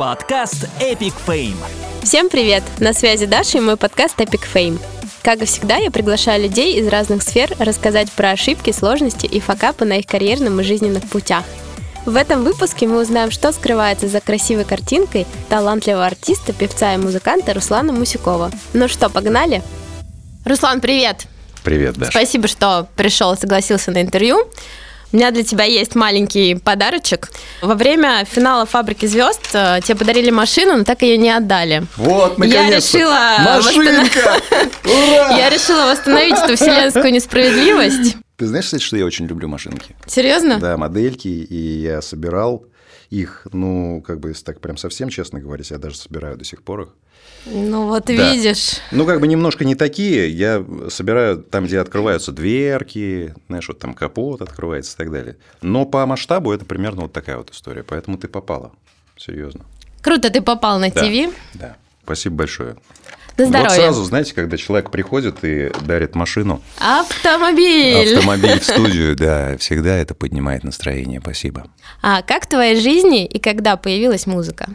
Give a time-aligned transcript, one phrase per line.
[0.00, 1.58] Подкаст Epic Fame.
[2.02, 2.62] Всем привет!
[2.78, 4.80] На связи Даша и мой подкаст Epic Fame.
[5.22, 9.84] Как и всегда, я приглашаю людей из разных сфер рассказать про ошибки, сложности и факапы
[9.84, 11.44] на их карьерном и жизненных путях.
[12.06, 17.52] В этом выпуске мы узнаем, что скрывается за красивой картинкой талантливого артиста, певца и музыканта
[17.52, 18.50] Руслана Мусюкова.
[18.72, 19.62] Ну что, погнали?
[20.46, 21.26] Руслан, привет!
[21.62, 22.10] Привет, Даша.
[22.10, 24.48] Спасибо, что пришел и согласился на интервью.
[25.12, 27.30] У меня для тебя есть маленький подарочек.
[27.62, 31.82] Во время финала «Фабрики звезд» э, тебе подарили машину, но так ее не отдали.
[31.96, 32.98] Вот, Я наконец-то.
[32.98, 34.40] решила Машинка!
[34.84, 35.36] Ура!
[35.36, 38.16] Я решила восстановить эту вселенскую несправедливость.
[38.36, 39.96] Ты знаешь, кстати, что я очень люблю машинки?
[40.06, 40.58] Серьезно?
[40.60, 42.64] Да, модельки, и я собирал
[43.10, 46.62] их, ну, как бы, если так прям совсем честно говорить, я даже собираю до сих
[46.62, 46.88] пор их.
[47.46, 48.12] Ну вот Да.
[48.34, 48.76] видишь.
[48.90, 53.94] Ну, как бы немножко не такие, я собираю там, где открываются дверки, знаешь, вот там
[53.94, 55.36] капот открывается и так далее.
[55.62, 58.72] Но по масштабу это примерно вот такая вот история, поэтому ты попала,
[59.16, 59.64] серьезно.
[60.02, 61.00] Круто, ты попал на Да.
[61.02, 61.34] ТВ.
[61.54, 62.76] Да, спасибо большое.
[63.38, 63.70] На Вот здоровье.
[63.76, 68.14] сразу, знаете, когда человек приходит и дарит машину, Автомобиль.
[68.16, 71.20] автомобиль в студию, да, всегда это поднимает настроение.
[71.20, 71.68] Спасибо.
[72.02, 74.68] А как в твоей жизни и когда появилась музыка?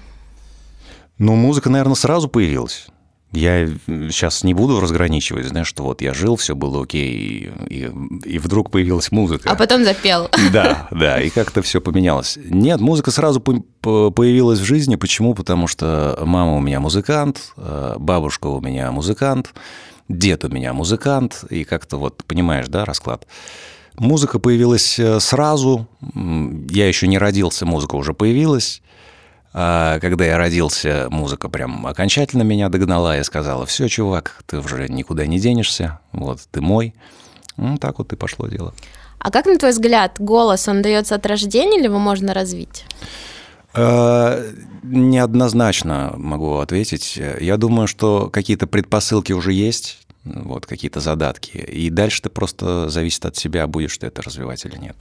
[1.17, 2.87] Ну, музыка, наверное, сразу появилась.
[3.31, 7.91] Я сейчас не буду разграничивать, знаешь, что вот я жил, все было окей, и,
[8.23, 9.49] и вдруг появилась музыка.
[9.49, 10.29] А потом запел.
[10.53, 12.37] Да, да, и как-то все поменялось.
[12.41, 14.95] Нет, музыка сразу по- по- появилась в жизни.
[14.95, 15.33] Почему?
[15.33, 19.53] Потому что мама у меня музыкант, э, бабушка у меня музыкант,
[20.07, 23.27] дед у меня музыкант, и как-то вот, понимаешь, да, расклад.
[23.97, 25.87] Музыка появилась э, сразу,
[26.69, 28.81] я еще не родился, музыка уже появилась.
[29.57, 34.89] А когда я родился, музыка прям окончательно меня догнала и сказала, все, чувак, ты уже
[34.89, 36.93] никуда не денешься, вот, ты мой.
[37.55, 38.73] Ну, так вот и пошло дело.
[39.17, 42.83] А как, на твой взгляд, голос, он дается от рождения или его можно развить?
[43.73, 44.51] Э,
[44.83, 47.17] Неоднозначно могу ответить.
[47.39, 53.25] Я думаю, что какие-то предпосылки уже есть, вот какие-то задатки, и дальше ты просто зависит
[53.25, 54.97] от себя, будешь ты это развивать или нет.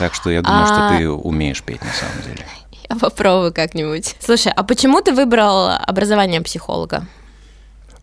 [0.00, 2.44] Так что я думаю, А- что ты умеешь петь на самом деле.
[3.00, 4.16] Попробую как-нибудь.
[4.20, 7.06] Слушай, а почему ты выбрал образование психолога?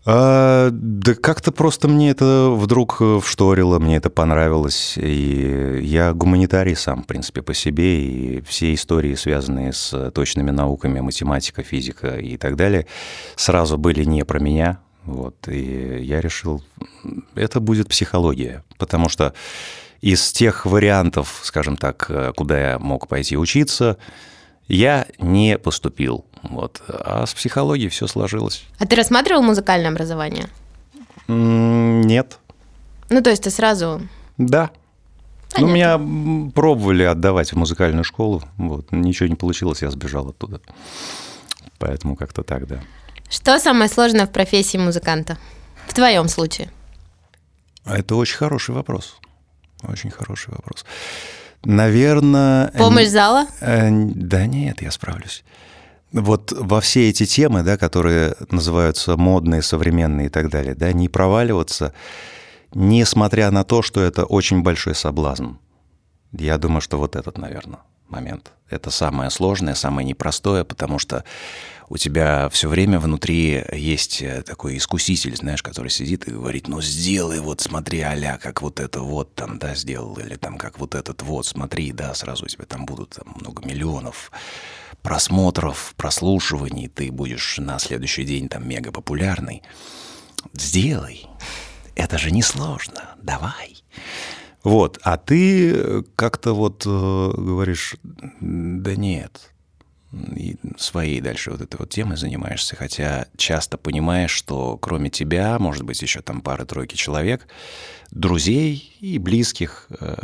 [0.06, 4.94] А, да как-то просто мне это вдруг э, вшторило, мне это понравилось.
[4.96, 8.00] И я гуманитарий сам, в принципе, по себе.
[8.00, 12.86] И все истории, связанные с точными науками, математика, физика и так далее,
[13.36, 14.78] сразу были не про меня.
[15.04, 16.62] Вот, и я решил,
[17.34, 18.64] это будет психология.
[18.78, 19.34] Потому что
[20.00, 23.98] из тех вариантов, скажем так, э, куда я мог пойти учиться,
[24.70, 26.24] я не поступил.
[26.42, 26.80] Вот.
[26.88, 28.64] А с психологией все сложилось.
[28.78, 30.48] А ты рассматривал музыкальное образование?
[31.28, 32.38] Нет.
[33.08, 34.00] Ну, то есть ты сразу...
[34.38, 34.70] Да.
[35.58, 35.74] Ну, Понятно.
[35.74, 38.42] меня пробовали отдавать в музыкальную школу.
[38.56, 38.92] Вот.
[38.92, 40.60] Ничего не получилось, я сбежал оттуда.
[41.78, 42.80] Поэтому как-то так, да.
[43.28, 45.38] Что самое сложное в профессии музыканта?
[45.88, 46.70] В твоем случае.
[47.84, 49.16] А Это очень хороший вопрос.
[49.82, 50.84] Очень хороший вопрос.
[51.64, 52.68] Наверное...
[52.72, 53.46] Помощь зала?
[53.60, 55.44] Э, Да нет, я справлюсь.
[56.12, 61.08] Вот во все эти темы, да, которые называются модные, современные и так далее, да, не
[61.08, 61.92] проваливаться,
[62.74, 65.52] несмотря на то, что это очень большой соблазн.
[66.32, 68.52] Я думаю, что вот этот, наверное, момент.
[68.68, 71.24] Это самое сложное, самое непростое, потому что
[71.90, 76.80] у тебя все время внутри есть э, такой искуситель, знаешь, который сидит и говорит, ну
[76.80, 80.94] сделай, вот смотри, аля, как вот это вот там, да, сделал, или там как вот
[80.94, 84.30] этот вот, смотри, да, сразу у тебя там будут там, много миллионов
[85.02, 89.62] просмотров, прослушиваний, ты будешь на следующий день там мега популярный.
[90.54, 91.26] Сделай.
[91.96, 93.16] Это же несложно.
[93.20, 93.82] Давай.
[94.62, 96.88] Вот, а ты как-то вот э,
[97.36, 97.96] говоришь,
[98.40, 99.52] да нет,
[100.12, 105.84] и своей дальше вот этой вот темой занимаешься, хотя часто понимаешь, что кроме тебя, может
[105.84, 107.46] быть, еще там пары-тройки человек,
[108.10, 110.16] друзей и близких, э,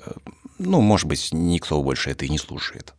[0.59, 2.95] ну, может быть, никто больше это и не слушает.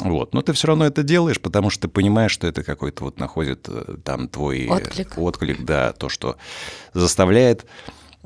[0.00, 0.34] Вот.
[0.34, 3.66] Но ты все равно это делаешь, потому что ты понимаешь, что это какой-то вот находит
[3.68, 5.16] э, там твой э, Отклик.
[5.16, 6.36] отклик, да, то, что
[6.92, 7.64] заставляет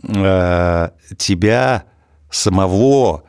[0.03, 1.85] э, тебя
[2.31, 3.25] самого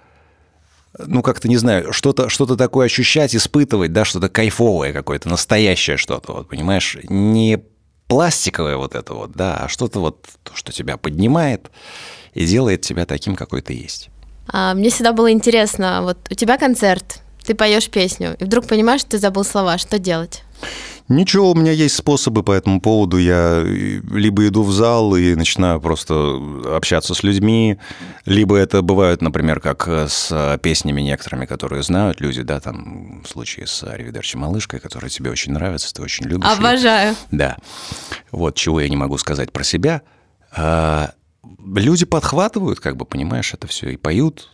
[1.07, 6.33] ну, как-то, не знаю, что-то что такое ощущать, испытывать, да, что-то кайфовое какое-то, настоящее что-то,
[6.33, 7.59] вот, понимаешь, не
[8.07, 11.71] пластиковое вот это вот, да, а что-то вот, то, что тебя поднимает
[12.33, 14.09] и делает тебя таким, какой ты есть.
[14.47, 19.01] А, мне всегда было интересно, вот у тебя концерт, ты поешь песню, и вдруг понимаешь,
[19.01, 20.43] что ты забыл слова, что делать?
[21.11, 23.17] Ничего, у меня есть способы по этому поводу.
[23.17, 26.39] Я либо иду в зал и начинаю просто
[26.73, 27.77] общаться с людьми,
[28.25, 33.67] либо это бывает, например, как с песнями некоторыми, которые знают люди, да, там в случае
[33.67, 36.47] с Аривидерчи Малышкой, которая тебе очень нравится, ты очень любишь.
[36.47, 37.09] Обожаю.
[37.09, 37.15] Ее.
[37.31, 37.57] Да.
[38.31, 40.03] Вот чего я не могу сказать про себя.
[40.55, 41.11] А,
[41.75, 44.49] люди подхватывают, как бы, понимаешь, это все и поют,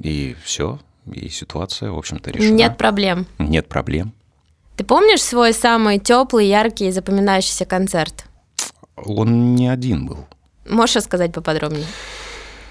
[0.00, 2.54] и все, и ситуация, в общем-то, решена.
[2.54, 3.26] Нет проблем.
[3.38, 4.12] Нет проблем.
[4.80, 8.24] Ты помнишь свой самый теплый, яркий и запоминающийся концерт?
[8.96, 10.26] Он не один был.
[10.66, 11.84] Можешь рассказать поподробнее?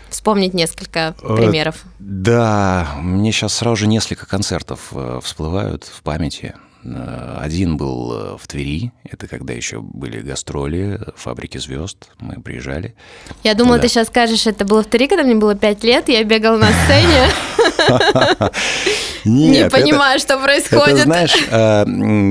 [0.09, 1.83] Вспомнить несколько э, примеров.
[1.99, 6.55] Да, мне сейчас сразу же несколько концертов э, всплывают в памяти.
[6.83, 12.95] Э, один был в Твери, это когда еще были гастроли фабрики звезд, мы приезжали.
[13.43, 13.83] Я думала, да.
[13.83, 16.69] ты сейчас скажешь, это было в Твери, когда мне было пять лет, я бегал на
[16.71, 17.27] сцене.
[19.25, 20.95] Нет, не понимаю, это, что происходит.
[20.95, 21.85] Это, знаешь, э,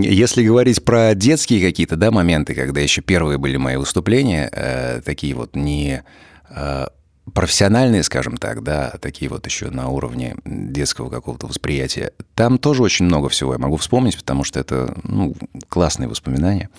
[0.04, 5.34] если говорить про детские какие-то да, моменты, когда еще первые были мои выступления, э, такие
[5.34, 6.02] вот не
[6.50, 6.86] э,
[7.32, 13.04] профессиональные, скажем так, да, такие вот еще на уровне детского какого-то восприятия, там тоже очень
[13.04, 15.34] много всего я могу вспомнить, потому что это ну,
[15.68, 16.70] классные воспоминания.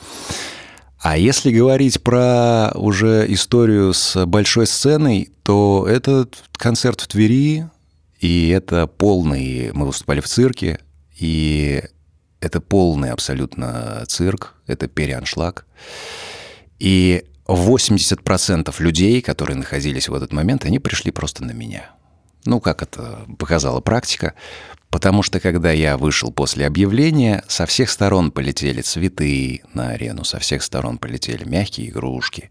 [1.01, 7.69] А если говорить про уже историю с большой сценой, то этот концерт в Твери,
[8.19, 9.71] и это полный...
[9.74, 10.80] Мы выступали в цирке,
[11.18, 11.83] и
[12.42, 15.66] это полный абсолютно цирк, это переаншлаг.
[16.80, 21.92] И 80% людей, которые находились в этот момент, они пришли просто на меня.
[22.45, 24.33] Ну, как это показала практика.
[24.89, 30.39] Потому что, когда я вышел после объявления, со всех сторон полетели цветы на арену, со
[30.39, 32.50] всех сторон полетели мягкие игрушки.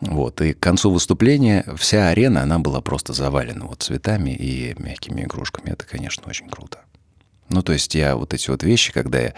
[0.00, 5.22] Вот, и к концу выступления вся арена, она была просто завалена вот цветами и мягкими
[5.22, 5.70] игрушками.
[5.70, 6.80] Это, конечно, очень круто.
[7.48, 9.34] Ну, то есть я вот эти вот вещи, когда я,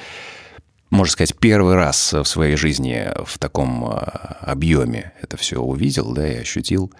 [0.91, 6.27] можно сказать, первый раз в своей жизни в таком а, объеме это все увидел, да,
[6.27, 6.93] и ощутил,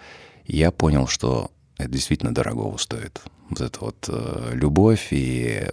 [0.45, 3.21] я понял, что это действительно дорогого стоит.
[3.49, 5.67] Вот эта вот э, любовь и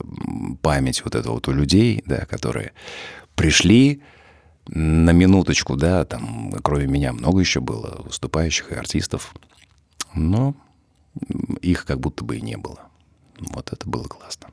[0.63, 2.73] память вот это вот у людей, да, которые
[3.35, 4.03] пришли,
[4.69, 9.35] на минуточку, да, там, кроме меня много еще было выступающих и артистов,
[10.15, 10.55] но
[11.63, 12.81] их как будто бы и не было.
[13.39, 14.49] Вот это было классно.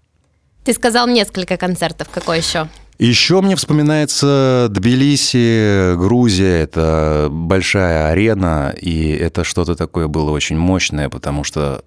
[0.64, 2.70] Ты сказал несколько концертов, какой еще?
[3.00, 11.10] Еще мне вспоминается Тбилиси, Грузия, это большая арена, и это что-то такое было очень мощное,
[11.10, 11.84] потому что...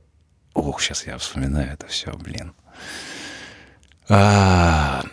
[0.52, 2.52] Ох, сейчас я вспоминаю это все, блин.
[4.08, 5.04] А,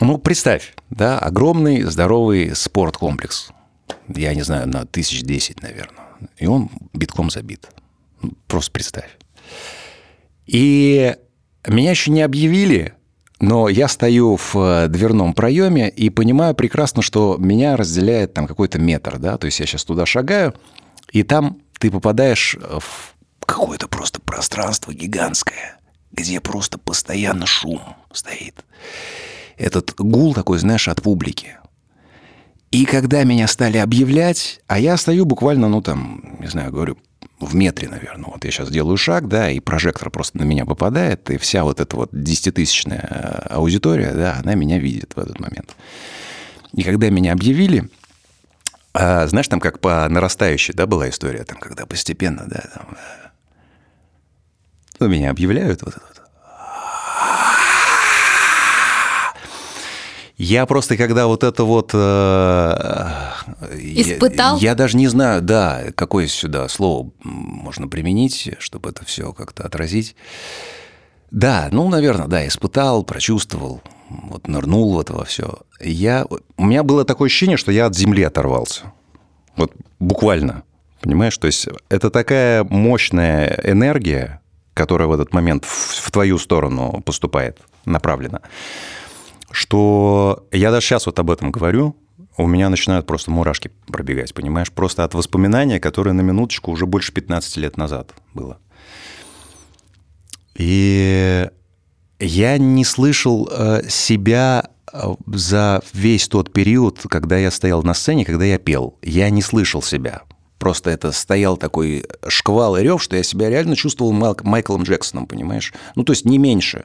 [0.00, 3.50] ну, представь, да, огромный здоровый спорткомплекс.
[4.08, 6.04] Я не знаю, на тысяч десять, наверное.
[6.38, 7.68] И он битком забит.
[8.20, 9.16] Ну, просто представь.
[10.46, 11.14] И
[11.66, 12.94] меня еще не объявили,
[13.40, 18.78] но я стою в э, дверном проеме и понимаю прекрасно, что меня разделяет там какой-то
[18.78, 20.54] метр, да, то есть я сейчас туда шагаю,
[21.10, 25.78] и там ты попадаешь в какое-то просто пространство гигантское,
[26.12, 27.80] где просто постоянно шум
[28.12, 28.64] стоит
[29.56, 31.56] этот гул такой, знаешь, от публики.
[32.70, 36.98] И когда меня стали объявлять, а я стою буквально, ну там, не знаю, говорю,
[37.40, 38.30] в метре, наверное.
[38.30, 41.80] Вот я сейчас делаю шаг, да, и прожектор просто на меня попадает, и вся вот
[41.80, 45.76] эта вот десятитысячная э, аудитория, да, она меня видит в этот момент.
[46.72, 47.90] И когда меня объявили,
[48.94, 53.28] а, знаешь, там как по нарастающей, да, была история, там, когда постепенно, да, там, э,
[55.00, 56.15] ну, меня объявляют, вот это вот,
[60.36, 61.92] Я просто, когда вот это вот...
[61.94, 63.32] Э,
[63.78, 64.58] Испытал?
[64.58, 69.64] Я, я даже не знаю, да, какое сюда слово можно применить, чтобы это все как-то
[69.64, 70.14] отразить.
[71.30, 73.80] Да, ну, наверное, да, испытал, прочувствовал,
[74.10, 75.60] вот нырнул в это во все.
[75.80, 78.92] Я, у меня было такое ощущение, что я от земли оторвался.
[79.56, 80.64] Вот буквально,
[81.00, 81.36] понимаешь?
[81.38, 84.42] То есть это такая мощная энергия,
[84.74, 88.42] которая в этот момент в, в твою сторону поступает, направлена
[89.56, 91.96] что я даже сейчас вот об этом говорю,
[92.36, 94.70] у меня начинают просто мурашки пробегать, понимаешь?
[94.70, 98.58] Просто от воспоминания, которое на минуточку уже больше 15 лет назад было.
[100.56, 101.48] И
[102.20, 108.26] я не слышал э, себя э, за весь тот период, когда я стоял на сцене,
[108.26, 108.98] когда я пел.
[109.00, 110.24] Я не слышал себя.
[110.58, 115.72] Просто это стоял такой шквал и рев, что я себя реально чувствовал Майклом Джексоном, понимаешь?
[115.94, 116.84] Ну, то есть не меньше.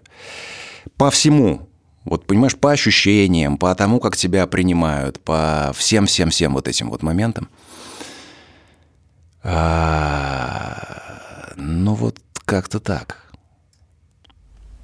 [0.95, 1.67] По всему.
[2.03, 7.47] Вот, понимаешь, по ощущениям, по тому, как тебя принимают, по всем-всем-всем вот этим вот моментам.
[9.43, 10.81] А,
[11.55, 13.17] ну вот как-то так.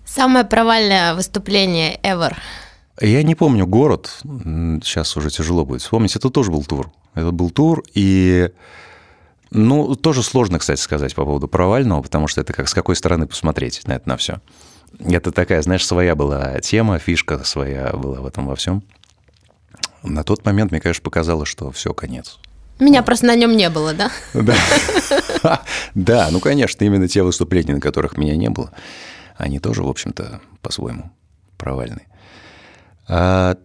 [0.06, 2.36] Самое провальное выступление ever.
[3.00, 6.92] Я не помню город, сейчас уже тяжело будет вспомнить, это тоже был тур.
[7.14, 8.52] Это был тур, и
[9.52, 13.28] ну, тоже сложно, кстати, сказать по поводу провального, потому что это как с какой стороны
[13.28, 14.42] посмотреть на это на все.
[15.00, 18.84] Это такая, знаешь, своя была тема, фишка своя была в этом во всем.
[20.04, 22.40] На тот момент мне, конечно, показалось, что все, конец.
[22.80, 24.12] Меня просто на нем не было, да?
[24.34, 24.56] Да.
[25.96, 28.72] Да, ну, конечно, именно те выступления, на которых меня не было,
[29.36, 31.12] они тоже, в общем-то, по-своему
[31.58, 32.08] провальные.
[33.08, 33.58] А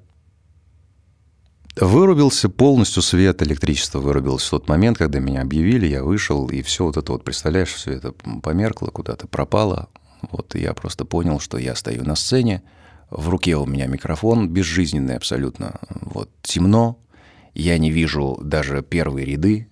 [1.77, 6.85] Вырубился полностью свет, электричество вырубилось в тот момент, когда меня объявили, я вышел, и все
[6.85, 8.13] вот это вот, представляешь, все это
[8.43, 9.89] померкло, куда-то пропало.
[10.31, 12.63] Вот я просто понял, что я стою на сцене,
[13.11, 16.99] в руке у меня микрофон, безжизненный абсолютно, вот темно,
[17.55, 19.69] я не вижу даже первые ряды,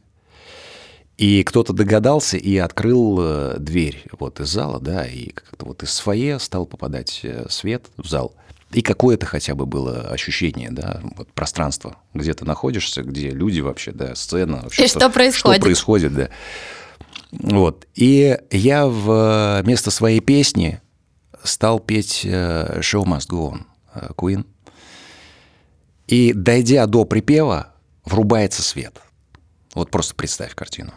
[1.17, 5.99] и кто-то догадался и открыл э, дверь вот из зала, да, и как-то вот из
[5.99, 8.35] фойе стал попадать э, свет в зал–
[8.73, 13.91] и какое-то хотя бы было ощущение, да, вот пространство, где ты находишься, где люди вообще,
[13.91, 14.61] да, сцена.
[14.63, 15.57] Вообще, и что, что происходит.
[15.57, 16.29] Что происходит, да.
[17.33, 17.87] Вот.
[17.95, 20.81] И я вместо своей песни
[21.43, 23.61] стал петь э, «Show must go on»
[23.95, 24.45] э, Queen.
[26.07, 27.73] И, дойдя до припева,
[28.05, 29.01] врубается свет.
[29.75, 30.93] Вот просто представь картину.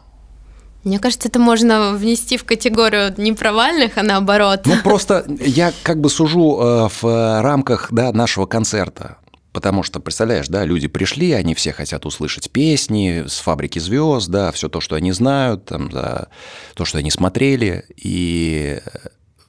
[0.84, 4.64] Мне кажется, это можно внести в категорию не провальных, а наоборот.
[4.66, 9.18] Ну, просто я как бы сужу э, в рамках да, нашего концерта.
[9.54, 14.52] Потому что, представляешь, да, люди пришли, они все хотят услышать песни с фабрики звезд, да,
[14.52, 16.28] все то, что они знают, там, да,
[16.74, 18.82] то, что они смотрели, и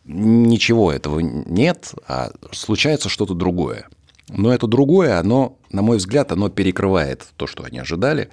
[0.04, 3.88] ничего этого нет, а случается что-то другое.
[4.28, 8.28] Но это другое, оно, на мой взгляд, оно перекрывает то, что они ожидали,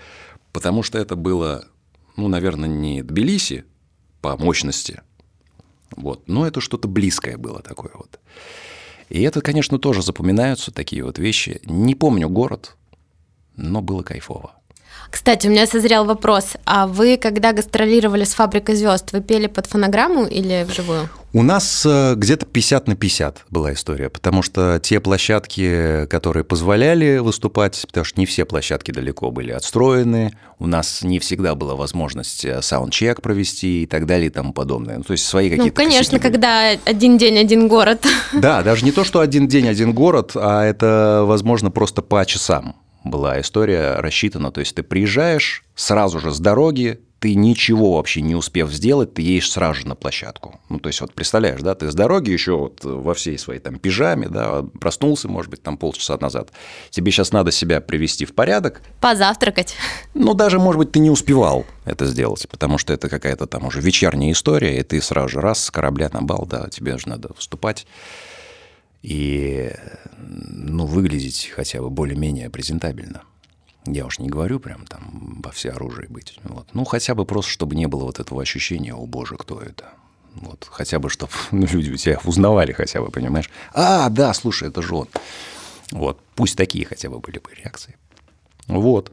[0.52, 1.66] потому что это было
[2.16, 3.66] ну, наверное, не Тбилиси
[4.22, 5.02] по мощности,
[5.96, 8.20] вот, но это что-то близкое было такое вот.
[9.12, 11.60] И это, конечно, тоже запоминаются такие вот вещи.
[11.66, 12.78] Не помню город,
[13.58, 14.54] но было кайфово.
[15.10, 16.54] Кстати, у меня созрел вопрос.
[16.66, 21.10] А вы, когда гастролировали с «Фабрикой звезд», вы пели под фонограмму или вживую?
[21.34, 27.20] У нас э, где-то 50 на 50 была история, потому что те площадки, которые позволяли
[27.20, 32.44] выступать, потому что не все площадки далеко были отстроены, у нас не всегда была возможность
[32.44, 34.98] э, саундчек провести и так далее и тому подобное.
[34.98, 35.82] Ну, то есть свои какие-то...
[35.82, 38.06] Ну, конечно, когда один день, один город.
[38.34, 42.76] Да, даже не то, что один день, один город, а это, возможно, просто по часам
[43.06, 44.52] была история рассчитана.
[44.52, 49.22] То есть ты приезжаешь сразу же с дороги, ты ничего вообще не успев сделать, ты
[49.22, 50.60] едешь сразу же на площадку.
[50.70, 53.78] Ну, то есть, вот представляешь, да, ты с дороги еще вот во всей своей там
[53.78, 56.52] пижаме, да, проснулся, может быть, там полчаса назад.
[56.90, 58.82] Тебе сейчас надо себя привести в порядок.
[59.00, 59.76] Позавтракать.
[60.16, 63.82] Ну, даже, может быть, ты не успевал это сделать, потому что это какая-то там уже
[63.82, 67.36] вечерняя история, и ты сразу же раз с корабля на бал, да, тебе же надо
[67.38, 67.86] вступать
[69.04, 69.72] и
[70.18, 73.22] ну, выглядеть хотя бы более-менее презентабельно.
[73.86, 76.40] Я уж не говорю прям там во все оружие быть.
[76.44, 76.68] Вот.
[76.74, 79.90] Ну, хотя бы просто, чтобы не было вот этого ощущения, о боже, кто это?
[80.36, 83.50] Вот, хотя бы, чтобы ну, люди тебя узнавали хотя бы, понимаешь?
[83.74, 85.08] А, да, слушай, это же он.
[85.92, 87.98] Вот, пусть такие хотя бы были бы реакции.
[88.68, 89.12] Вот.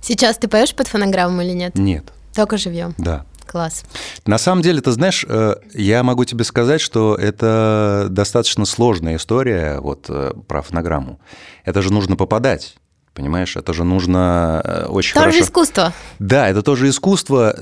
[0.00, 1.74] Сейчас ты поешь под фонограмму или нет?
[1.74, 2.12] Нет.
[2.34, 2.94] Только живьем.
[2.98, 3.26] Да.
[3.46, 3.84] Класс.
[4.26, 9.80] На самом деле, ты знаешь, э, я могу тебе сказать, что это достаточно сложная история
[9.80, 11.18] вот э, про фонограмму.
[11.64, 12.76] Это же нужно попадать.
[13.18, 15.38] Понимаешь, это же нужно э, очень тоже хорошо...
[15.38, 15.92] Тоже искусство.
[16.20, 17.52] Да, это тоже искусство.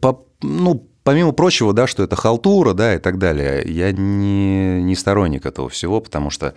[0.00, 3.62] По, ну, помимо прочего, да, что это халтура, да, и так далее.
[3.66, 6.54] Я не, не сторонник этого всего, потому что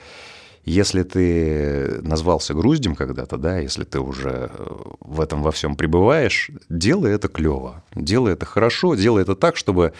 [0.65, 4.68] если ты назвался груздем когда-то, да, если ты уже э,
[5.00, 9.94] в этом во всем пребываешь, делай это клево, делай это хорошо, делай это так, чтобы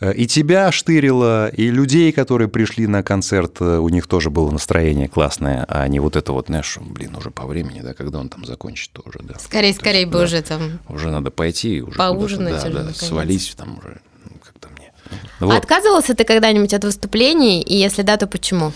[0.00, 5.08] и тебя штырило, и людей, которые пришли на концерт, э, у них тоже было настроение
[5.08, 8.44] классное, а не вот это вот, знаешь, блин, уже по времени, да, когда он там
[8.44, 9.38] закончит тоже, да.
[9.38, 10.80] Скорее, То скорее есть, бы да, уже там...
[10.88, 14.92] Уже надо пойти, уже поужинать, да, уже, да, свалить там уже ну, как-то мне.
[15.40, 15.56] Вот.
[15.56, 18.72] Отказывался ты когда-нибудь от выступлений, и если да, то почему?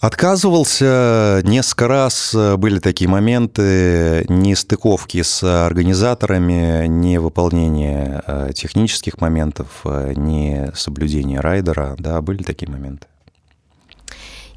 [0.00, 9.80] Отказывался несколько раз, были такие моменты, не стыковки с организаторами, не выполнение э, технических моментов,
[9.84, 13.08] э, не соблюдение райдера, да, были такие моменты.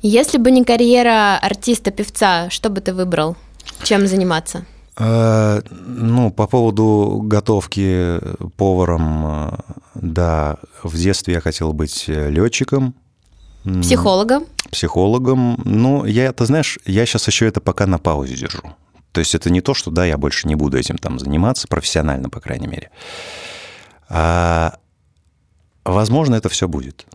[0.03, 3.35] Если бы не карьера артиста-певца, что бы ты выбрал?
[3.81, 4.63] Чем заниматься?
[4.99, 8.19] Э, ну, по поводу готовки
[8.57, 9.57] поваром,
[9.95, 12.93] да, в детстве я хотел быть летчиком,
[13.63, 14.45] Психологом?
[14.71, 15.61] Психологом.
[15.65, 18.61] Ну, я, ты знаешь, я сейчас еще это пока на паузе держу.
[19.11, 22.29] То есть это не то, что, да, я больше не буду этим там заниматься, профессионально,
[22.29, 22.89] по крайней мере.
[24.07, 24.77] А,
[25.83, 27.05] возможно, это все будет.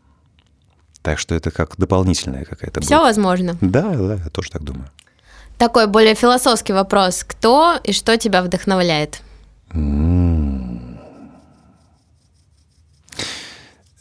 [1.03, 2.81] Так что это как дополнительная какая-то...
[2.81, 3.57] Все возможно.
[3.61, 4.91] Да, да, я тоже так думаю.
[5.57, 7.25] Такой более философский вопрос.
[7.25, 9.23] Кто и что тебя вдохновляет?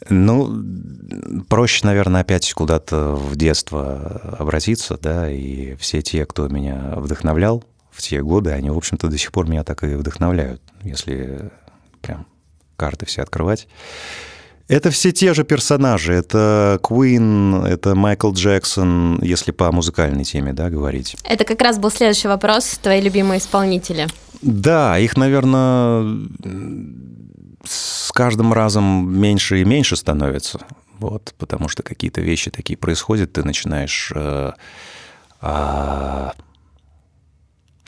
[0.08, 0.50] Ну,
[1.48, 8.02] проще, наверное, опять куда-то в детство обратиться, да, и все те, кто меня вдохновлял в
[8.02, 11.50] те годы, они, в общем-то, до сих пор меня так и вдохновляют, если
[12.02, 12.26] прям
[12.76, 13.68] карты все открывать.
[14.68, 16.12] Это все те же персонажи.
[16.12, 21.16] Это Куин, это Майкл Джексон, если по музыкальной теме, да, говорить.
[21.24, 22.78] Это как раз был следующий вопрос.
[22.82, 24.08] Твои любимые исполнители.
[24.42, 26.26] Да, их, наверное,
[27.64, 30.60] с каждым разом меньше и меньше становится.
[30.98, 34.52] Вот, потому что какие-то вещи такие происходят, ты начинаешь э,
[35.42, 36.30] э,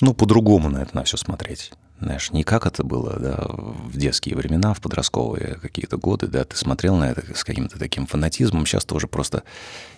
[0.00, 1.72] ну, по-другому на это на все смотреть.
[2.00, 6.56] Знаешь, не как это было да, в детские времена, в подростковые какие-то годы, да, ты
[6.56, 9.42] смотрел на это с каким-то таким фанатизмом, сейчас ты уже просто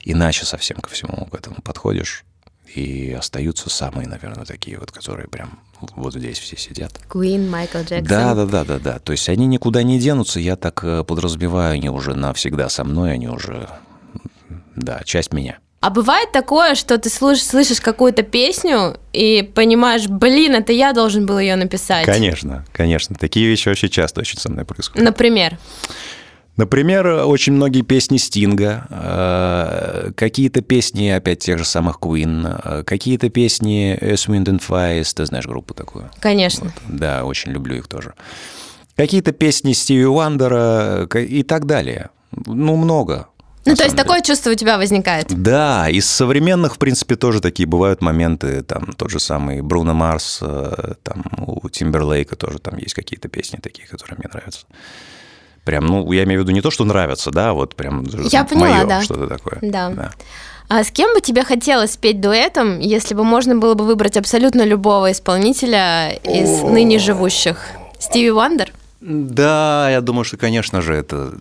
[0.03, 2.25] иначе совсем ко всему к этому подходишь.
[2.75, 5.59] И остаются самые, наверное, такие вот, которые прям
[5.97, 6.93] вот здесь все сидят.
[7.09, 8.05] Куин, Майкл Джексон.
[8.05, 8.99] Да, да, да, да, да.
[8.99, 13.13] То есть они никуда не денутся, я так э, подразумеваю, они уже навсегда со мной,
[13.13, 13.69] они уже,
[14.77, 15.59] да, часть меня.
[15.81, 21.25] А бывает такое, что ты слышишь, слышишь какую-то песню и понимаешь, блин, это я должен
[21.25, 22.05] был ее написать.
[22.05, 23.17] Конечно, конечно.
[23.17, 25.03] Такие вещи очень часто очень со мной происходят.
[25.03, 25.53] Например?
[25.53, 25.59] Например,
[26.57, 33.99] очень многие песни Стинга, э, какие-то песни опять тех же самых Queen, э, какие-то песни
[34.01, 36.11] Earth, Wind and Fire, ты знаешь группу такую?
[36.21, 36.65] Конечно.
[36.65, 38.15] Вот, да, очень люблю их тоже.
[38.97, 42.11] Какие-то песни Стиви Уандера и так далее.
[42.33, 43.29] Ну, много.
[43.67, 44.05] Ну, то есть деле.
[44.05, 45.27] такое чувство у тебя возникает?
[45.31, 50.39] Да, из современных, в принципе, тоже такие бывают моменты, там тот же самый Бруно Марс,
[50.41, 54.67] э, там у Тимберлейка тоже там есть какие-то песни такие, которые мне нравятся.
[55.65, 58.69] Прям, ну, я имею в виду не то, что нравятся, да, вот прям я поняла,
[58.69, 59.03] моё, да.
[59.03, 59.59] что-то такое.
[59.61, 59.91] Да.
[59.91, 60.11] да.
[60.69, 64.65] А с кем бы тебе хотелось спеть дуэтом, если бы можно было бы выбрать абсолютно
[64.65, 66.71] любого исполнителя из О.
[66.71, 67.67] ныне живущих?
[67.99, 68.73] Стиви Вандер?
[69.01, 71.35] Да, я думаю, что, конечно же, это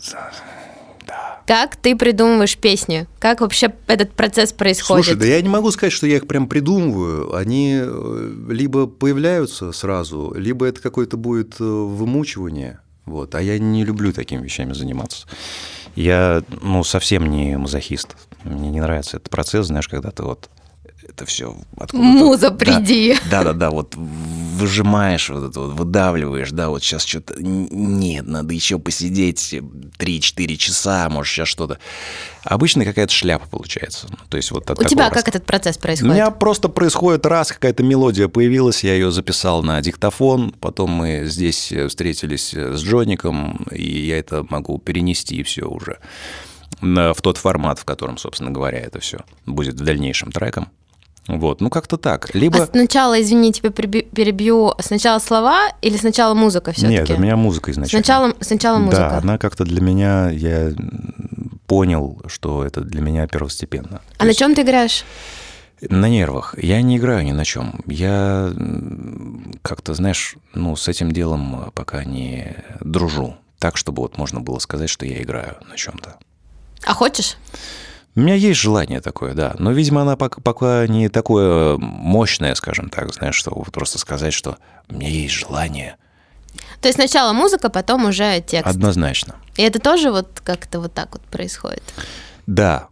[1.49, 3.07] как ты придумываешь песни?
[3.17, 5.05] Как вообще этот процесс происходит?
[5.05, 7.35] Слушай, да я не могу сказать, что я их прям придумываю.
[7.35, 12.81] Они э, либо появляются сразу, либо это какое-то будет э, вымучивание.
[13.09, 13.35] Вот.
[13.35, 15.27] А я не люблю такими вещами заниматься.
[15.95, 18.15] Я ну, совсем не мазохист.
[18.43, 20.50] Мне не нравится этот процесс, знаешь, когда ты вот
[21.09, 23.17] это все откуда Муза, приди.
[23.29, 27.35] Да, да, да, вот выжимаешь вот это вот, выдавливаешь, да, вот сейчас что-то...
[27.39, 31.79] Нет, надо еще посидеть 3-4 часа, может, сейчас что-то...
[32.43, 34.07] Обычно какая-то шляпа получается.
[34.09, 35.13] Ну, то есть вот У тебя раз...
[35.13, 36.11] как этот процесс происходит?
[36.11, 41.25] У меня просто происходит раз, какая-то мелодия появилась, я ее записал на диктофон, потом мы
[41.25, 46.00] здесь встретились с Джоником, и я это могу перенести и все уже
[46.81, 50.69] в тот формат, в котором, собственно говоря, это все будет в дальнейшем треком.
[51.27, 52.34] Вот, ну как-то так.
[52.34, 52.64] Либо...
[52.64, 56.94] А сначала, извини, тебя перебью, сначала слова или сначала музыка все-таки?
[56.94, 58.03] Нет, у меня музыка изначально.
[58.03, 59.10] Сначала, сначала музыка.
[59.12, 60.74] Да, она как-то для меня, я
[61.68, 64.01] понял, что это для меня первостепенно.
[64.18, 65.05] А То на чем ты играешь?
[65.88, 66.55] На нервах.
[66.58, 67.82] Я не играю ни на чем.
[67.86, 68.51] Я
[69.62, 73.38] как-то, знаешь, ну, с этим делом пока не дружу.
[73.60, 76.18] Так, чтобы вот можно было сказать, что я играю на чем-то.
[76.86, 77.38] А хочешь?
[78.20, 79.55] У меня есть желание такое, да.
[79.60, 84.58] Но, видимо, она пока, пока не такое мощное, скажем так, знаешь, что просто сказать, что
[84.90, 85.96] у меня есть желание.
[86.82, 88.68] То есть сначала музыка, потом уже текст.
[88.68, 89.38] Однозначно.
[89.55, 91.82] И это тоже вот как-то вот так вот происходит?
[92.46, 92.90] Да.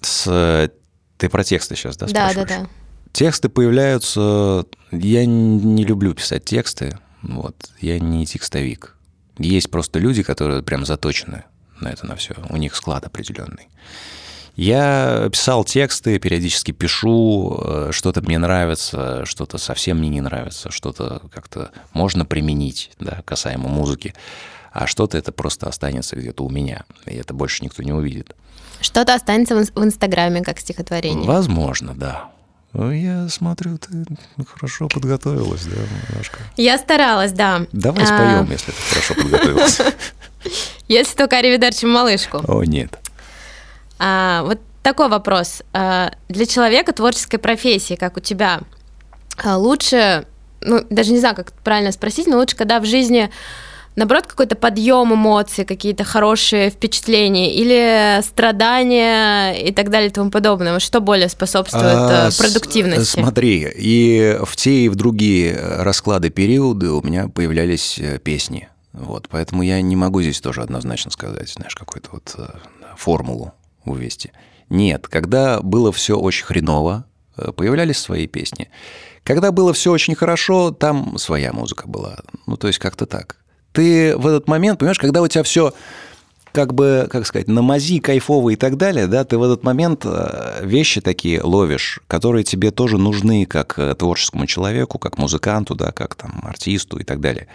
[0.00, 0.70] С...
[1.18, 2.66] Ты про тексты сейчас, да, Да, да, да.
[3.12, 4.64] Тексты появляются...
[4.92, 6.98] Я не люблю писать тексты.
[7.20, 7.54] Вот.
[7.82, 8.96] Я не текстовик.
[9.36, 11.44] Есть просто люди, которые прям заточены
[11.80, 12.34] на это, на все.
[12.48, 13.68] У них склад определенный.
[14.56, 21.22] Я писал тексты, периодически пишу, э, что-то мне нравится, что-то совсем мне не нравится, что-то
[21.32, 24.14] как-то можно применить, да, касаемо музыки,
[24.72, 28.34] а что-то это просто останется где-то у меня, и это больше никто не увидит.
[28.80, 31.26] Что-то останется в Инстаграме как стихотворение.
[31.26, 32.30] Возможно, да.
[32.72, 34.04] Ну, я смотрю, ты
[34.46, 35.76] хорошо подготовилась, да,
[36.08, 36.38] немножко.
[36.56, 37.66] Я старалась, да.
[37.72, 38.52] Давай споем, а...
[38.52, 39.80] если ты хорошо подготовилась.
[40.88, 42.40] Если только Аривидерчи малышку.
[42.48, 42.98] О, нет.
[44.00, 45.62] А, вот такой вопрос.
[45.72, 48.62] А, для человека творческой профессии, как у тебя,
[49.36, 50.26] а, лучше,
[50.62, 53.30] ну, даже не знаю, как правильно спросить, но лучше, когда в жизни
[53.96, 60.78] наоборот, какой-то подъем эмоций, какие-то хорошие впечатления или страдания и так далее и тому подобное?
[60.78, 63.20] Что более способствует а, э, продуктивности?
[63.20, 68.68] Смотри, и в те, и в другие расклады периоды у меня появлялись э, песни.
[68.92, 72.46] Вот, поэтому я не могу здесь тоже однозначно сказать, знаешь, какую-то вот э,
[72.96, 73.52] формулу.
[73.84, 74.32] У Вести.
[74.68, 77.04] Нет, когда было все очень хреново,
[77.36, 78.70] э, появлялись свои песни.
[79.24, 82.18] Когда было все очень хорошо, там своя музыка была.
[82.46, 83.36] Ну, то есть как-то так.
[83.72, 85.72] Ты в этот момент, понимаешь, когда у тебя все
[86.52, 90.04] как бы, как сказать, на мази кайфовые и так далее, да, ты в этот момент
[90.04, 95.92] э, вещи такие ловишь, которые тебе тоже нужны как э, творческому человеку, как музыканту, да,
[95.92, 97.46] как там артисту и так далее.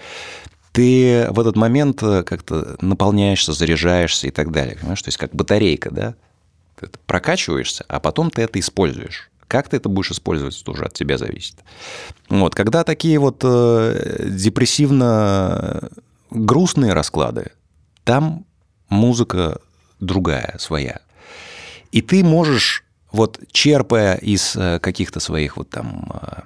[0.75, 5.33] Ты в этот момент э, как-то наполняешься, заряжаешься и так далее, понимаешь, то есть как
[5.33, 6.15] батарейка, да,
[6.77, 9.29] ты прокачиваешься, а потом ты это используешь.
[9.47, 11.55] Как ты это будешь использовать, это уже от тебя зависит.
[12.27, 15.89] Вот, когда такие вот э, депрессивно
[16.29, 17.53] грустные расклады,
[18.03, 18.45] там
[18.89, 19.61] музыка
[20.01, 20.99] другая, своя.
[21.93, 22.83] И ты можешь,
[23.13, 26.41] вот черпая из э, каких-то своих вот там э,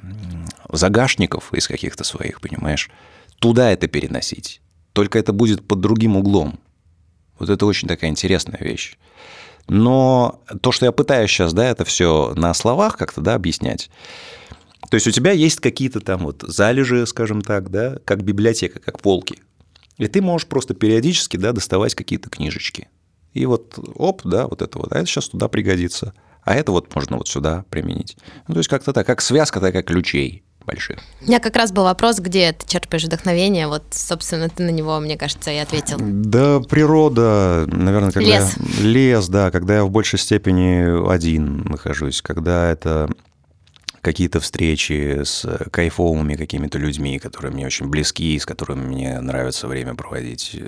[0.71, 2.91] загашников, из каких-то своих, понимаешь,
[3.39, 4.61] туда это переносить.
[4.93, 6.59] Только это будет под другим углом.
[7.37, 8.97] Вот это очень такая интересная вещь.
[9.67, 13.89] Но то, что я пытаюсь сейчас, да, это все на словах как-то, да, объяснять.
[14.89, 18.99] То есть у тебя есть какие-то там вот залежи, скажем так, да, как библиотека, как
[18.99, 19.39] полки.
[19.97, 22.87] И ты можешь просто периодически, да, доставать какие-то книжечки.
[23.33, 26.13] И вот, оп, да, вот это вот, а это сейчас туда пригодится.
[26.41, 28.17] А это вот можно вот сюда применить.
[28.47, 30.99] Ну, то есть как-то так, как связка такая ключей больших.
[31.21, 33.67] У меня как раз был вопрос, где ты черпаешь вдохновение.
[33.67, 35.97] Вот, собственно, ты на него, мне кажется, и ответил.
[35.99, 38.29] Да, природа, наверное, когда...
[38.29, 38.55] Лес.
[38.79, 43.09] Лес, да, когда я в большей степени один нахожусь, когда это
[44.01, 49.95] какие-то встречи с кайфовыми какими-то людьми, которые мне очень близки, с которыми мне нравится время
[49.95, 50.61] проводить.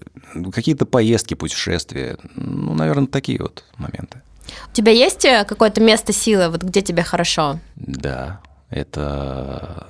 [0.53, 2.17] Какие-то поездки, путешествия.
[2.35, 4.21] Ну, наверное, такие вот моменты.
[4.69, 7.59] У тебя есть э, какое-то место силы, вот где тебе хорошо?
[7.75, 9.87] Да, это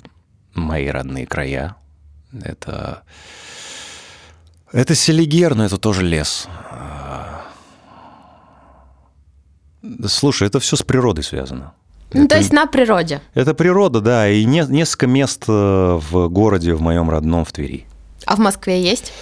[0.54, 1.76] мои родные края.
[2.44, 3.04] Это,
[4.72, 6.48] это Селигер, но это тоже лес.
[10.08, 11.74] Слушай, это все с природой связано.
[12.14, 13.22] Ну, это, то есть на природе.
[13.34, 17.86] Это природа, да, и не, несколько мест э, в городе, в моем родном, в Твери.
[18.26, 19.14] А в Москве есть?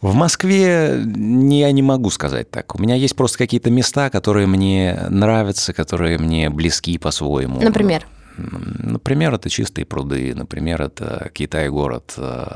[0.00, 2.74] В Москве не, я не могу сказать так.
[2.74, 7.60] У меня есть просто какие-то места, которые мне нравятся, которые мне близки по-своему.
[7.60, 8.06] Например?
[8.36, 12.46] Например, это чистые пруды, например, это Китай-город, э,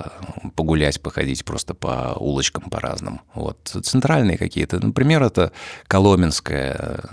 [0.56, 3.20] погулять, походить просто по улочкам по разным.
[3.34, 3.58] Вот.
[3.82, 5.52] Центральные какие-то, например, это
[5.86, 7.04] Коломенская,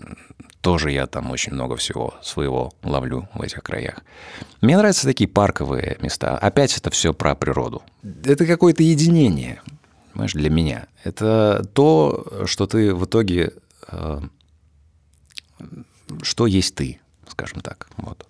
[0.61, 3.99] тоже я там очень много всего своего ловлю в этих краях.
[4.61, 6.35] Мне нравятся такие парковые места.
[6.37, 7.83] Опять это все про природу.
[8.23, 9.61] Это какое-то единение,
[10.11, 10.87] понимаешь, для меня.
[11.03, 13.53] Это то, что ты в итоге...
[13.89, 14.21] Э,
[16.23, 17.87] что есть ты, скажем так.
[17.97, 18.25] Вот.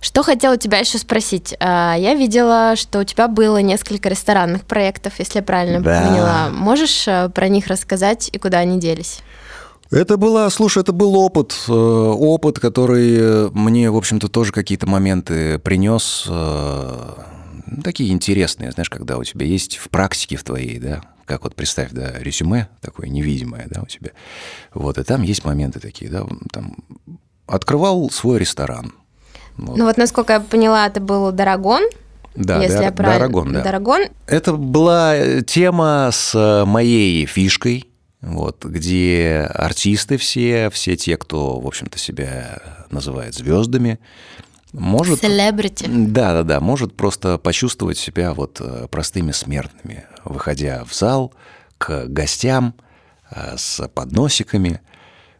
[0.00, 1.54] Что хотела тебя еще спросить?
[1.60, 6.02] А, я видела, что у тебя было несколько ресторанных проектов, если я правильно Да.
[6.02, 6.48] поняла.
[6.50, 9.20] Можешь э, про них рассказать и куда они делись?
[9.92, 14.88] Это была, слушай, это был опыт, э, опыт, который э, мне, в общем-то, тоже какие-то
[14.88, 16.28] моменты принес,
[17.84, 21.90] такие интересные, знаешь, когда у тебя есть в практике в твоей, да, как вот представь,
[21.92, 24.10] да, резюме такое невидимое, да, у тебя,
[24.74, 26.76] вот, и там есть моменты такие, да, там,
[27.46, 28.92] открывал свой ресторан,
[29.56, 29.76] вот.
[29.76, 31.82] Ну вот, насколько я поняла, это был Дорогон,
[32.34, 33.18] да, если Дар- я правильно...
[33.18, 33.62] Дарагон, да.
[33.62, 34.02] Дорогон.
[34.26, 37.86] Это была э, тема с э, моей фишкой,
[38.20, 42.58] вот, где артисты все, все те, кто, в общем-то, себя
[42.90, 43.98] называет звездами,
[44.72, 45.20] может...
[45.20, 45.86] Селебрити.
[45.86, 51.34] Да, да, да, может просто почувствовать себя вот э, простыми смертными, выходя в зал
[51.78, 52.74] к гостям
[53.56, 54.80] с подносиками,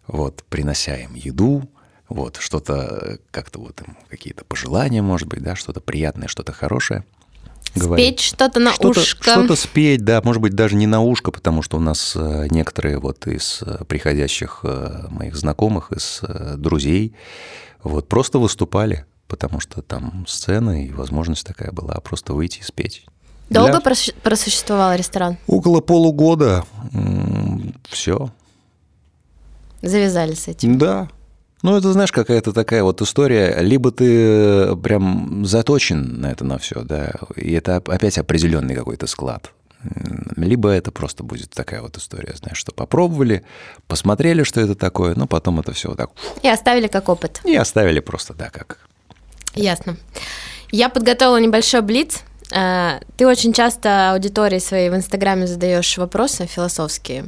[0.07, 1.68] вот, принося им еду,
[2.12, 7.05] вот, что-то э, как-то вот какие-то пожелания, может быть, да, что-то приятное, что-то хорошее.
[7.75, 8.07] говорить.
[8.07, 9.22] Спеть что-то на Что-то, ушко.
[9.31, 12.98] что-то спеть, да, может быть, даже не на ушко, потому что у нас э, некоторые
[12.98, 14.64] вот из э, приходящих
[15.11, 16.20] моих знакомых, из
[16.57, 17.14] друзей,
[17.83, 23.07] вот просто выступали, потому что там сцена и возможность такая была просто выйти и спеть.
[23.51, 25.37] Долго Для- прос- просуществовал ресторан?
[25.46, 26.64] Около полугода
[27.88, 28.31] все.
[29.83, 30.79] Завязали с этим.
[30.79, 31.09] Да.
[31.62, 33.59] Ну, это, знаешь, какая-то такая вот история.
[33.61, 38.75] Либо ты э, прям заточен на это на все, да, и это оп- опять определенный
[38.75, 39.53] какой-то склад.
[40.37, 43.44] Либо это просто будет такая вот история, знаешь, что попробовали,
[43.88, 46.11] посмотрели, что это такое, но потом это все вот так
[46.42, 47.40] И оставили как опыт.
[47.44, 48.79] и оставили просто, да, как.
[49.55, 49.96] Ясно.
[50.70, 52.22] Я подготовила небольшой блиц.
[52.54, 57.26] Э, Ты очень часто аудитории своей в Инстаграме задаешь вопросы философские.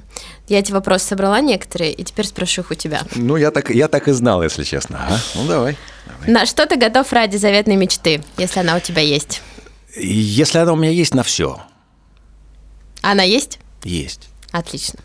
[0.48, 3.02] Я эти вопросы собрала некоторые, и теперь спрошу их у тебя.
[3.14, 5.00] Ну, я так, я так и знал, если честно.
[5.06, 5.18] Ага.
[5.34, 5.76] Ну, давай.
[6.06, 6.30] давай.
[6.30, 9.40] На что ты готов ради заветной мечты, если она у тебя есть?
[9.96, 11.60] Если она у меня есть на все,
[13.00, 13.58] Она есть?
[13.84, 14.28] есть.
[14.50, 14.98] Отлично.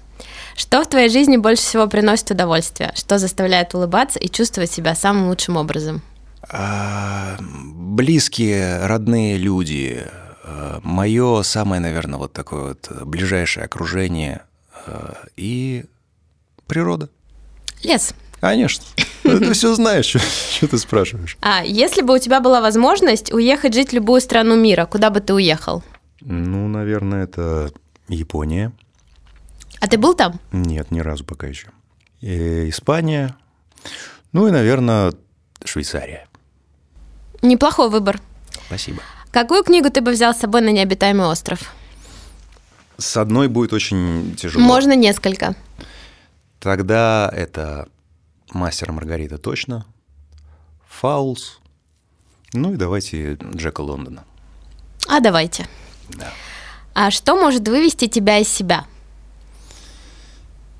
[0.55, 2.91] Что в твоей жизни больше всего приносит удовольствие?
[2.95, 6.01] Что заставляет улыбаться и чувствовать себя самым лучшим образом?
[6.49, 10.03] А, близкие, родные люди.
[10.43, 14.41] А, Мое самое, наверное, вот такое вот ближайшее окружение
[14.85, 15.85] а, и
[16.67, 17.09] природа.
[17.83, 18.13] Лес.
[18.39, 18.85] Конечно.
[19.25, 21.37] Ну, Ты все знаешь, что- ты спрашиваешь.
[21.41, 25.19] А если бы у тебя была возможность уехать жить в любую страну мира, куда бы
[25.19, 25.83] ты уехал?
[26.21, 27.71] Ну, наверное, это
[28.07, 28.71] Япония.
[29.81, 30.39] А ты был там?
[30.53, 31.67] Нет, ни разу пока еще.
[32.21, 33.35] Э, Испания.
[34.31, 35.13] Ну и, наверное,
[35.63, 36.27] Швейцария.
[37.41, 38.19] Неплохой выбор.
[38.67, 39.01] Спасибо.
[39.31, 41.73] Какую книгу ты бы взял с собой на необитаемый остров?
[42.97, 44.63] С одной будет очень тяжело.
[44.63, 45.55] Можно несколько.
[46.59, 47.87] Тогда это
[48.51, 49.85] Мастер Маргарита точно.
[50.89, 51.59] Фаулс.
[52.53, 54.23] Ну и давайте Джека Лондона.
[55.07, 55.67] А давайте.
[56.09, 56.31] Да.
[56.93, 58.85] А что может вывести тебя из себя?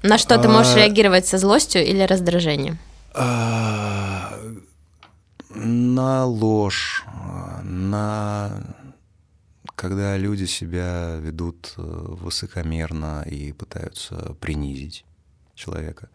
[0.02, 0.78] На что ты можешь А.
[0.78, 2.80] реагировать со злостью или раздражением?
[3.14, 3.89] А,
[5.50, 7.04] На ложь,
[7.64, 8.76] на
[9.76, 15.06] когда люди себя ведут э, высокомерно и пытаются принизить
[15.56, 16.10] человека.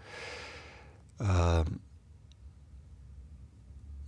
[1.18, 1.64] А,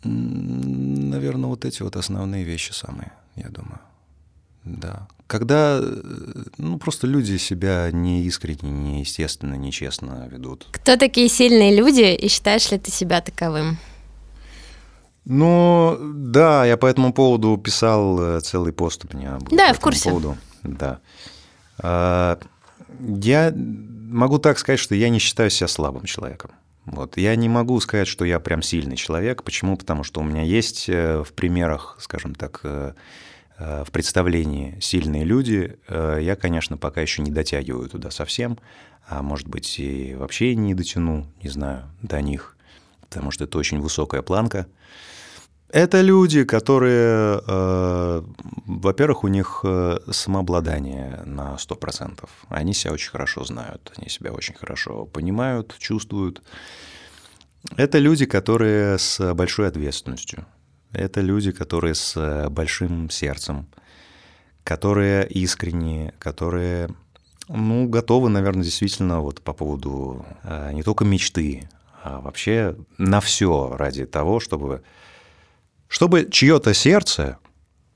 [0.05, 3.81] Наверное, вот эти вот основные вещи самые, я думаю.
[4.65, 5.09] Да.
[5.27, 10.69] Когда, э, ну, просто люди себя неискренне, неестественно, нечестно ведут.
[10.71, 13.79] Кто такие сильные люди и считаешь ли ты себя таковым?
[15.29, 19.39] Ну, да, я по этому поводу писал э, целый пост у меня.
[19.41, 20.09] был Да, я по в курсе.
[20.09, 20.37] Поводу.
[20.62, 21.01] Да.
[21.79, 22.39] А,
[23.01, 26.53] Я могу так сказать, что я не считаю себя слабым человеком.
[26.85, 27.17] Вот.
[27.17, 29.43] Я не могу сказать, что я прям сильный человек.
[29.43, 29.77] Почему?
[29.77, 32.93] Потому что у меня есть э, в примерах, скажем так, э,
[33.59, 35.79] в представлении сильные люди.
[35.89, 38.59] Я, конечно, пока еще не дотягиваю туда совсем,
[39.09, 42.55] а может быть и вообще не дотяну, не знаю, до них,
[43.01, 44.67] потому что это очень высокая планка.
[45.68, 48.22] Это люди, которые, э,
[48.66, 52.29] во-первых, у них э, самообладание на 100%.
[52.48, 56.42] Они себя очень хорошо знают, они себя очень хорошо понимают, чувствуют.
[57.76, 60.46] Это люди, которые с большой ответственностью.
[60.92, 63.66] Это люди, которые с большим сердцем,
[64.62, 66.88] которые искренние, которые
[67.48, 71.68] ну, готовы, наверное, действительно вот по поводу э, не только мечты,
[72.02, 74.83] а вообще на все ради того, чтобы
[75.88, 77.38] чтобы чье-то сердце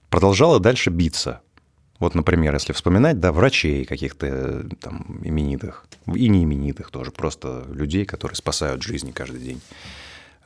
[0.09, 1.41] продолжало дальше биться.
[1.99, 7.67] Вот, например, если вспоминать, да, врачей каких-то э, там именитых, и не именитых тоже, просто
[7.69, 9.61] людей, которые спасают жизни каждый день,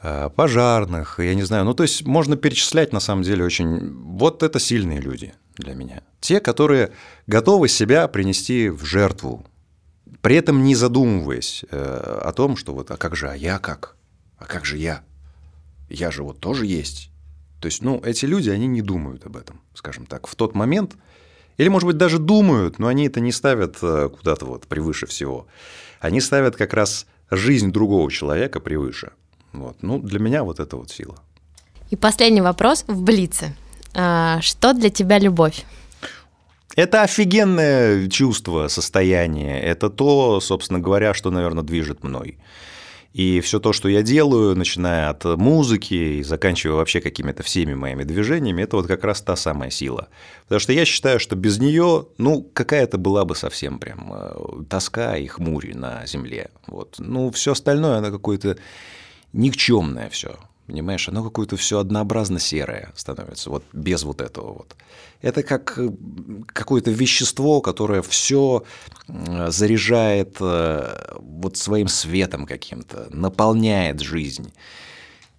[0.07, 3.91] Э, пожарных, я не знаю, ну, то есть можно перечислять, на самом деле, очень...
[4.03, 6.03] Вот это сильные люди для меня.
[6.21, 6.93] Те, которые
[7.27, 9.47] готовы себя принести в жертву,
[10.21, 13.97] при этом не задумываясь э, о том, что вот, а как же, а я как?
[14.37, 15.01] А как же я?
[15.89, 17.11] Я же вот тоже есть.
[17.65, 20.97] То есть, ну, эти люди, они не думают об этом, скажем так, в тот момент.
[21.57, 25.47] Или, может быть, даже думают, но они это не ставят э, куда-то вот превыше всего.
[25.99, 29.13] Они ставят как раз жизнь другого человека превыше.
[29.55, 29.79] Вот.
[29.81, 31.17] Ну, для меня вот это вот сила.
[31.89, 33.57] И последний вопрос в Блице.
[33.95, 35.65] А, Что для тебя любовь?
[36.77, 39.59] Это офигенное чувство, состояние.
[39.63, 42.37] Это то, собственно говоря, что, наверное, движет мной.
[43.15, 48.03] И все то, что я делаю, начиная от музыки и заканчивая вообще какими-то всеми моими
[48.03, 50.09] движениями, это вот как раз та самая сила.
[50.43, 55.17] Потому что я считаю, что без нее, ну, какая-то была бы совсем прям э, тоска
[55.17, 56.51] и хмурь на земле.
[56.67, 56.97] Вот.
[56.99, 58.59] Ну, все остальное, оно какое-то
[59.33, 60.37] никчемное все.
[60.67, 64.75] Понимаешь, оно какое-то все однообразно серое становится, вот без вот этого вот.
[65.21, 65.91] Это как э,
[66.47, 68.65] какое-то вещество, которое все
[69.07, 74.53] заряжает э, вот своим светом каким-то, наполняет жизнь.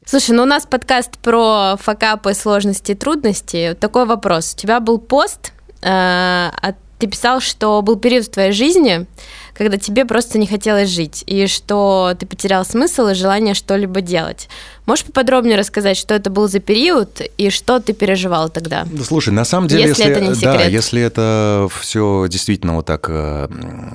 [0.05, 3.75] Слушай, ну у нас подкаст про факапы, сложности трудности.
[3.79, 4.53] Такой вопрос.
[4.53, 9.05] У тебя был пост, э, а ты писал, что был период в твоей жизни,
[9.53, 14.49] когда тебе просто не хотелось жить, и что ты потерял смысл и желание что-либо делать.
[14.87, 18.87] Можешь поподробнее рассказать, что это был за период и что ты переживал тогда?
[18.91, 23.05] Да, слушай, на самом деле, Если это не да, если это все действительно вот так
[23.07, 23.47] э,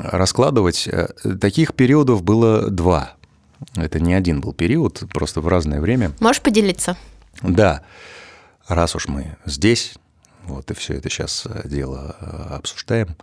[0.04, 1.08] раскладывать, э,
[1.40, 3.14] таких периодов было два.
[3.74, 6.12] Это не один был период, просто в разное время.
[6.20, 6.96] Можешь поделиться?
[7.42, 7.82] Да,
[8.68, 9.94] раз уж мы здесь,
[10.44, 13.16] вот и все это сейчас дело э, обсуждаем.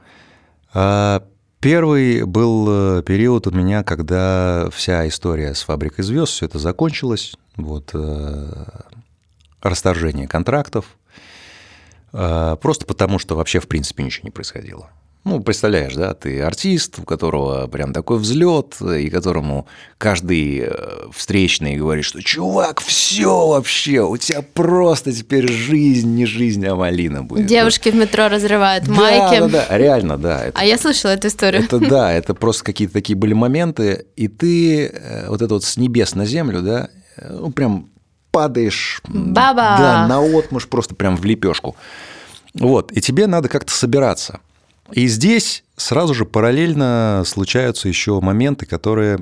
[0.73, 1.23] А
[1.60, 7.36] Первый был э, период у меня, когда вся история с фабрикой звезд, все это закончилось,
[7.56, 8.65] вот э,
[9.63, 10.86] расторжение контрактов,
[12.13, 14.91] э, просто потому что вообще в принципе ничего не происходило.
[15.28, 21.76] Ну, представляешь, да, ты артист, у которого прям такой взлет, и которому каждый э, встречный
[21.76, 27.46] говорит, что чувак, все вообще, у тебя просто теперь жизнь, не жизнь, а малина будет.
[27.46, 27.98] Девушки да.
[27.98, 29.40] в метро разрывают майки.
[29.40, 30.46] Да, да, да, реально, да.
[30.46, 31.63] Это, а я слышала эту историю.
[31.63, 35.76] Это да, это просто какие-то такие были моменты, и ты э, вот это вот с
[35.76, 37.90] небес на землю, да, э, ну, прям
[38.32, 39.02] падаешь.
[39.10, 39.76] Баба!
[39.78, 41.76] Да, на отмышь просто прям в лепешку.
[42.54, 44.40] Вот, и тебе надо как-то собираться.
[44.91, 49.19] И здесь сразу же параллельно случаются еще моменты, которые,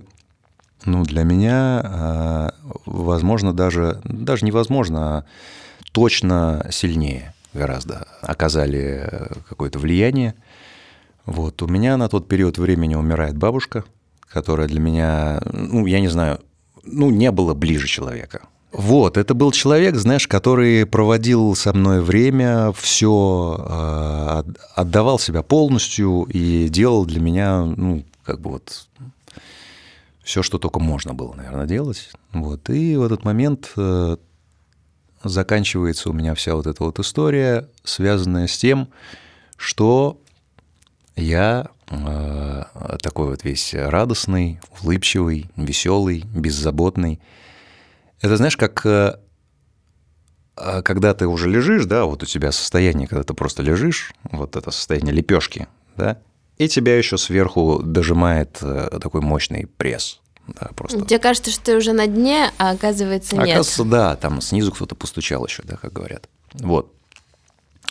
[0.86, 2.54] ну, для меня, а,
[2.86, 5.26] возможно, даже, даже невозможно, а
[5.92, 10.36] точно сильнее гораздо оказали какое-то влияние.
[11.26, 11.62] Вот.
[11.62, 13.86] У меня на тот период времени умирает бабушка,
[14.28, 16.42] которая для меня, ну, я не знаю,
[16.84, 18.42] ну, не было ближе человека.
[18.78, 26.24] Вот, это был человек, знаешь, который проводил со мной время, все а, отдавал себя полностью
[26.24, 28.88] и делал для меня, ну, как бы вот
[30.26, 32.10] все, что только можно было, наверное, делать.
[32.34, 34.18] Вот, и в этот момент э,
[35.24, 38.90] заканчивается у меня вся вот эта вот история, связанная с тем,
[39.56, 40.20] что
[41.16, 42.64] я э,
[43.02, 47.22] такой вот весь радостный, улыбчивый, веселый, беззаботный,
[48.22, 49.18] это знаешь, как э,
[50.56, 54.56] а, когда ты уже лежишь, да, вот у тебя состояние, когда ты просто лежишь, вот
[54.56, 56.20] это состояние лепешки, да,
[56.58, 60.22] и тебя еще сверху дожимает э, такой мощный пресс.
[60.48, 61.02] Да, просто.
[61.02, 63.46] Тебе кажется, что ты уже на дне, а оказывается нет.
[63.46, 66.30] Оказывается, да, там снизу кто-то постучал еще, да, как говорят.
[66.54, 66.94] Вот.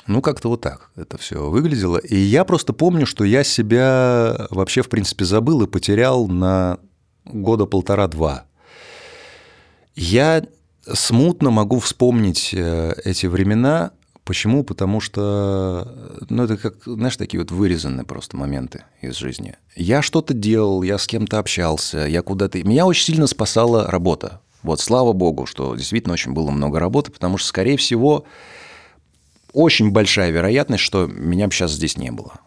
[0.07, 1.99] Ну, как-то вот так это все выглядело.
[1.99, 6.79] И я просто помню, что я себя вообще, в принципе, забыл и потерял на
[7.25, 8.45] года полтора-два.
[9.97, 10.45] Я
[10.93, 13.93] смутно могу вспомнить э, эти времена.
[14.25, 14.65] Почему?
[14.65, 19.57] Потому что, ну, это как, знаешь, такие вот вырезанные просто моменты из жизни.
[19.77, 22.63] Я что-то делал, я с кем-то общался, я куда-то...
[22.65, 24.41] Меня очень сильно спасала работа.
[24.63, 28.25] Вот, слава богу, что действительно очень было много работы, потому что, скорее всего,
[29.53, 32.41] очень большая вероятность, что меня бы сейчас здесь не было.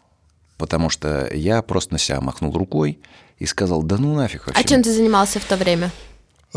[0.58, 3.00] Потому что я просто на себя махнул рукой
[3.38, 4.60] и сказал, да ну нафиг вообще.
[4.60, 5.92] А чем ты занимался в то время?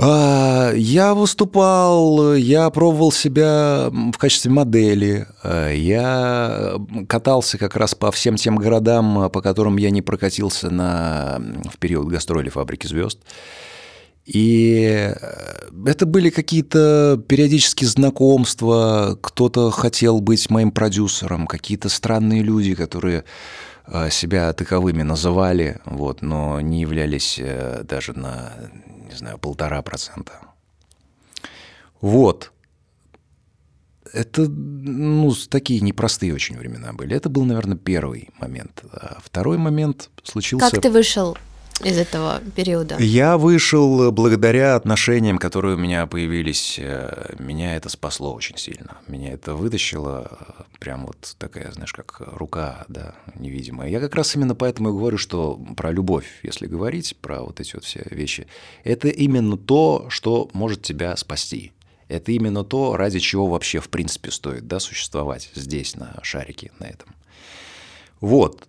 [0.03, 8.11] А, я выступал, я пробовал себя в качестве модели, а, я катался как раз по
[8.11, 11.39] всем тем городам, по которым я не прокатился на,
[11.71, 13.19] в период гастроли «Фабрики звезд».
[14.25, 15.15] И э,
[15.87, 23.25] это были какие-то периодические знакомства, кто-то хотел быть моим продюсером, какие-то странные люди, которые
[24.11, 28.53] себя таковыми называли, вот, но не являлись э, даже на
[29.11, 30.33] не знаю, полтора процента.
[32.01, 32.53] Вот.
[34.13, 37.15] Это, ну, такие непростые очень времена были.
[37.15, 38.83] Это был, наверное, первый момент.
[38.93, 40.71] А второй момент случился...
[40.71, 41.37] Как ты вышел
[41.85, 42.97] из этого периода?
[42.99, 46.79] Я вышел благодаря отношениям, которые у меня появились.
[46.79, 48.99] Э, меня это спасло очень сильно.
[49.07, 53.89] Меня это вытащило, э, прям вот такая, знаешь, как рука, да, невидимая.
[53.89, 57.75] Я как раз именно поэтому и говорю, что про любовь, если говорить, про вот эти
[57.75, 58.47] вот все вещи,
[58.85, 61.73] это именно то, что может тебя спасти.
[62.09, 66.87] Это именно то, ради чего вообще в принципе стоит да, существовать здесь, на шарике, на
[66.87, 67.15] этом.
[68.21, 68.69] Вот,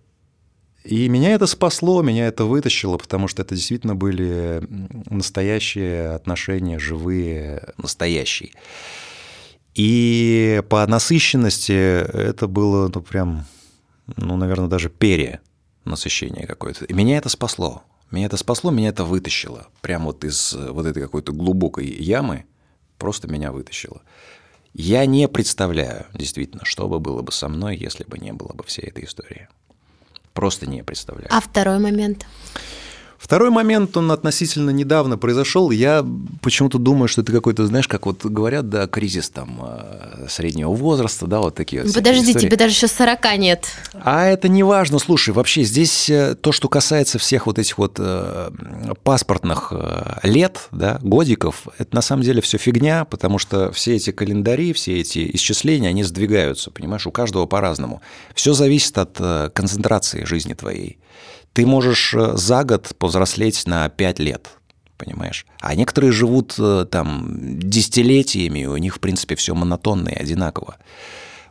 [0.84, 4.62] и меня это спасло, меня это вытащило, потому что это действительно были
[5.10, 8.52] настоящие отношения, живые, настоящие.
[9.76, 13.46] И по насыщенности это было, ну, прям,
[14.18, 15.40] ну, наверное, даже пере
[15.86, 16.86] насыщение какое-то.
[16.86, 17.84] И меня это спасло.
[18.10, 19.68] Меня это спасло, меня это вытащило.
[19.82, 22.46] Прям вот из вот этой какой-то глубокой ямы
[22.98, 24.02] просто меня вытащило.
[24.74, 28.64] Я не представляю, действительно, что бы было бы со мной, если бы не было бы
[28.64, 29.48] всей этой истории.
[30.34, 31.28] Просто не представляю.
[31.30, 32.26] А второй момент?
[33.22, 35.70] Второй момент, он относительно недавно произошел.
[35.70, 36.04] Я
[36.42, 41.28] почему-то думаю, что это какой-то, знаешь, как вот говорят, да, кризис там э, среднего возраста,
[41.28, 43.68] да, вот такие вот Подожди, тебе даже еще 40 нет.
[43.94, 44.98] А это не важно.
[44.98, 48.50] Слушай, вообще здесь э, то, что касается всех вот этих вот э,
[49.04, 49.72] паспортных
[50.24, 55.00] лет, да, годиков, это на самом деле все фигня, потому что все эти календари, все
[55.00, 58.02] эти исчисления, они сдвигаются, понимаешь, у каждого по-разному.
[58.34, 60.98] Все зависит от концентрации жизни твоей
[61.54, 64.50] ты можешь э, за год повзрослеть на 5 лет,
[64.98, 65.46] понимаешь?
[65.60, 70.78] А некоторые живут э, там десятилетиями, и у них, в принципе, все монотонно и одинаково.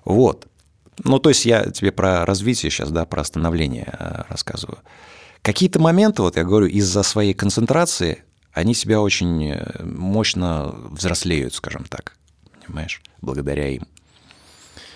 [0.04, 0.46] Вот.
[1.02, 4.78] Ну, то есть я тебе про развитие сейчас, да, про становление э, рассказываю.
[5.42, 12.16] Какие-то моменты, вот я говорю, из-за своей концентрации, они себя очень мощно взрослеют, скажем так,
[12.66, 13.86] понимаешь, благодаря им.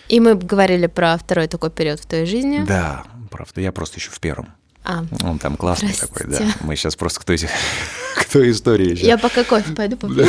[0.09, 2.62] И мы говорили про второй такой период в твоей жизни.
[2.66, 3.62] Да, правда.
[3.62, 4.49] Я просто еще в первом.
[4.85, 6.47] А, Он там классный такой, да.
[6.61, 7.39] Мы сейчас просто к той,
[8.16, 9.07] к той истории еще.
[9.07, 10.26] я пока кофе пойду попью.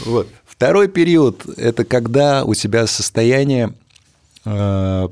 [0.00, 0.28] Вот.
[0.46, 3.74] Второй период– это когда у тебя состояние,
[4.46, 5.08] э,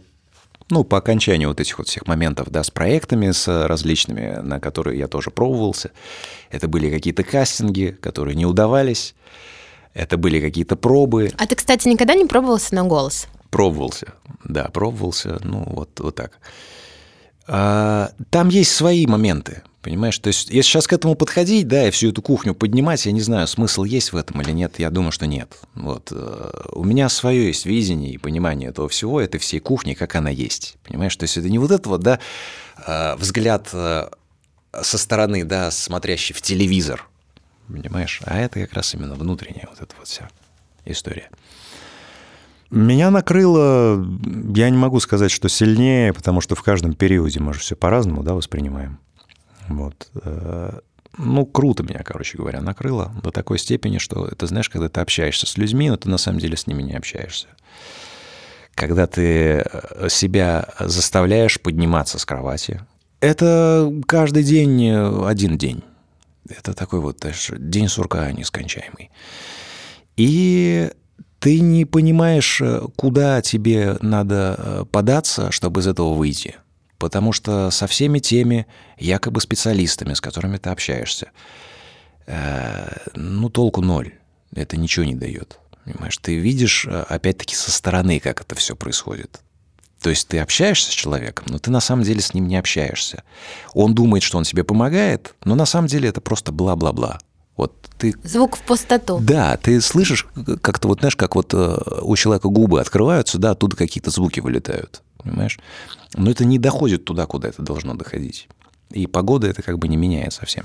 [0.71, 4.99] ну, по окончанию вот этих вот всех моментов, да, с проектами, с различными, на которые
[4.99, 5.91] я тоже пробовался.
[6.51, 9.15] Это были какие-то кастинги, которые не удавались.
[9.93, 11.31] Это были какие-то пробы.
[11.37, 13.27] А ты, кстати, никогда не пробовался на голос?
[13.51, 14.15] Пробовался,
[14.45, 16.39] да, пробовался, ну, вот, вот так.
[17.47, 20.19] А, там есть свои моменты, понимаешь?
[20.19, 23.21] То есть, если сейчас к этому подходить, да, и всю эту кухню поднимать, я не
[23.21, 25.53] знаю, смысл есть в этом или нет, я думаю, что нет.
[25.75, 26.11] Вот.
[26.11, 30.31] э, У меня свое есть видение и понимание этого всего, этой всей кухни, как она
[30.31, 31.15] есть, понимаешь?
[31.17, 32.19] То есть, это не вот это вот, да,
[32.87, 34.09] э, взгляд э,
[34.83, 37.07] со стороны, да, смотрящий в телевизор,
[37.69, 38.23] понимаешь?
[38.25, 40.31] А это как раз именно внутренняя вот эта вот вся
[40.87, 41.29] история.
[42.75, 44.05] Меня накрыло,
[44.55, 48.25] я не могу сказать, что сильнее, потому что в каждом периоде мы же все по-разному
[48.25, 48.99] да, воспринимаем.
[49.69, 50.09] Вот.
[50.23, 50.81] э,
[51.17, 55.47] Ну, круто меня, короче говоря, накрыло до такой степени, что это, знаешь, когда ты общаешься
[55.47, 57.47] с людьми, но ты на самом деле с ними не общаешься.
[58.75, 62.81] Когда ты э, себя заставляешь подниматься с кровати.
[63.21, 65.85] Это каждый день э, один день.
[66.49, 69.13] Это такой вот знаешь, день сурка нескончаемый.
[70.17, 70.91] И
[71.45, 76.55] ты не понимаешь, э, куда тебе надо э, податься, чтобы из этого выйти.
[76.97, 78.67] Потому что со всеми теми
[78.99, 81.33] якобы специалистами, с которыми ты общаешься,
[82.25, 84.15] э, ну, толку ноль.
[84.55, 85.59] Это ничего не дает.
[85.85, 89.43] Понимаешь, ты видишь, э, опять-таки, со стороны, как это все происходит.
[90.01, 93.23] То есть ты общаешься с человеком, но ты на самом деле с ним не общаешься.
[93.75, 97.19] Он думает, что он тебе помогает, но на самом деле это просто бла-бла-бла.
[97.57, 99.19] Вот ты Звук в пустоту.
[99.21, 100.27] да, ты слышишь,
[100.61, 105.03] как-то вот, знаешь, как вот э, у человека губы открываются, да, оттуда какие-то звуки вылетают,
[105.19, 105.59] понимаешь?
[106.15, 108.49] Но это не доходит туда, куда это должно доходить.
[108.91, 110.65] И погода это как бы не меняет совсем.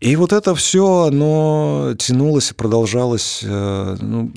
[0.00, 4.32] И вот это все, оно тянулось и продолжалось, э, ну,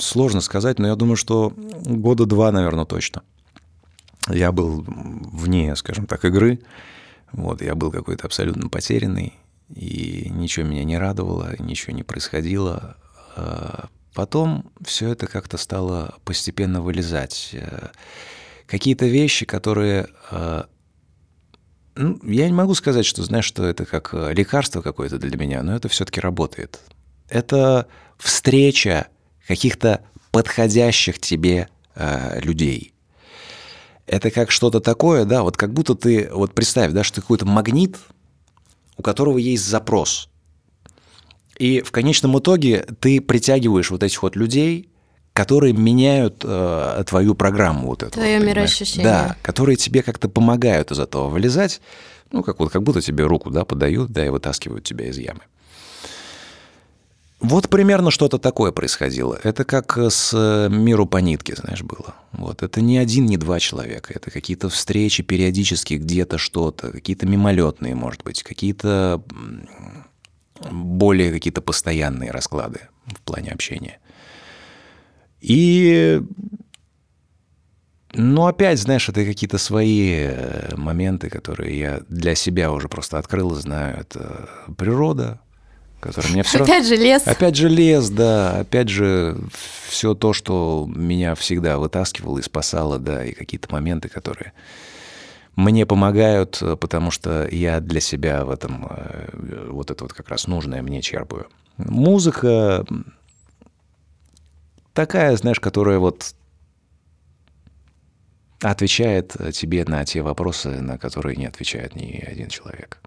[0.00, 3.22] сложно сказать, но я думаю, что года два, наверное, точно.
[4.28, 6.60] Я был вне, скажем так, игры.
[7.32, 9.34] Вот, я был какой-то абсолютно потерянный,
[9.74, 12.96] и ничего меня не радовало, ничего не происходило.
[13.36, 13.88] А
[14.18, 17.50] Потом все это как-то стало постепенно вылезать.
[17.52, 17.90] Э,
[18.66, 20.08] Какие-то вещи, которые...
[20.32, 20.64] э,
[21.94, 25.62] ну, я не могу сказать, что, знаешь, что это как э, лекарство какое-то для меня,
[25.62, 26.80] но это все-таки работает.
[27.28, 27.86] Это
[28.18, 29.06] встреча
[29.46, 30.02] каких-то
[30.32, 31.68] подходящих тебе
[32.42, 32.94] людей.
[34.06, 37.46] Это как что-то такое, да, вот как будто ты, вот представь, да, что ты какой-то
[37.46, 37.98] магнит,
[38.98, 40.28] у которого есть запрос.
[41.56, 44.90] И в конечном итоге ты притягиваешь вот этих вот людей,
[45.32, 48.12] которые меняют э, твою программу вот эту.
[48.12, 49.04] Твоё вот, мироощущение.
[49.04, 51.80] Да, которые тебе как-то помогают из этого вылезать,
[52.30, 55.40] ну, как, вот, как будто тебе руку да, подают, да, и вытаскивают тебя из ямы.
[57.40, 59.38] Вот примерно что-то такое происходило.
[59.44, 62.16] Это как с э, миру по нитке, знаешь, было.
[62.32, 64.12] Вот это не один, не два человека.
[64.12, 69.22] Это какие-то встречи периодически где-то что-то, какие-то мимолетные, может быть, какие-то
[70.70, 74.00] более какие-то постоянные расклады в плане общения.
[75.40, 76.20] И
[78.14, 83.54] ну, опять, знаешь, это какие-то свои э, моменты, которые я для себя уже просто открыл
[83.54, 84.00] знаю.
[84.00, 85.40] Это природа,
[86.00, 86.62] которая меня все.
[86.62, 87.26] Опять же лес.
[87.26, 89.36] Опять же лес, да, опять же
[89.88, 94.52] все то, что меня всегда вытаскивало и спасало, да, и какие-то моменты, которые
[95.56, 100.28] мне помогают, э, потому что я для себя в этом э, вот это вот как
[100.28, 101.48] раз нужное мне черпаю.
[101.78, 102.84] Музыка
[104.92, 106.34] такая, знаешь, которая вот
[108.60, 113.00] отвечает тебе на те вопросы, на которые не отвечает ни один человек.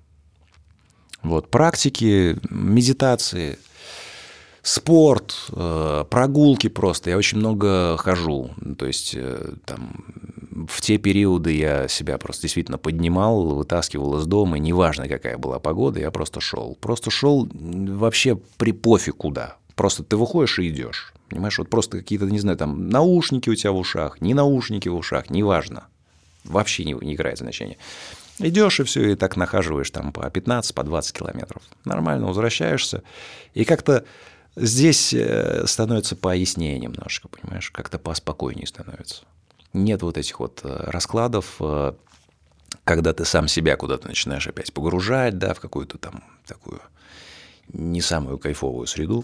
[1.23, 3.59] Вот, практики, медитации,
[4.63, 7.09] спорт, э, прогулки просто.
[7.09, 8.51] Я очень много хожу.
[8.77, 10.05] То есть э, там
[10.67, 15.59] в те периоды я себя просто действительно поднимал, вытаскивал из дома, и неважно, какая была
[15.59, 16.77] погода, я просто шел.
[16.79, 19.57] Просто шел вообще при пофиг куда.
[19.75, 21.13] Просто ты выходишь и идешь.
[21.29, 24.95] Понимаешь, вот просто какие-то, не знаю, там наушники у тебя в ушах, не наушники в
[24.95, 25.85] ушах, неважно.
[26.43, 27.77] Вообще не, не играет значения.
[28.39, 31.61] Идешь и все, и так нахаживаешь там по 15, по 20 километров.
[31.85, 33.03] Нормально возвращаешься.
[33.53, 34.05] И как-то
[34.55, 39.23] здесь э, становится пояснее немножко, понимаешь, как-то поспокойнее становится.
[39.73, 41.93] Нет вот этих вот э, раскладов, э,
[42.83, 46.81] когда ты сам себя куда-то начинаешь опять погружать, да, в какую-то там такую
[47.71, 49.23] не самую кайфовую среду.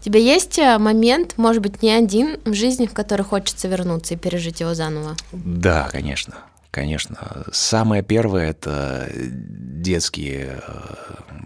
[0.00, 4.60] тебя есть момент, может быть, не один в жизни, в который хочется вернуться и пережить
[4.60, 5.16] его заново?
[5.32, 6.36] Да, конечно.
[6.70, 7.44] Конечно.
[7.52, 10.80] Самое первое– это детские э,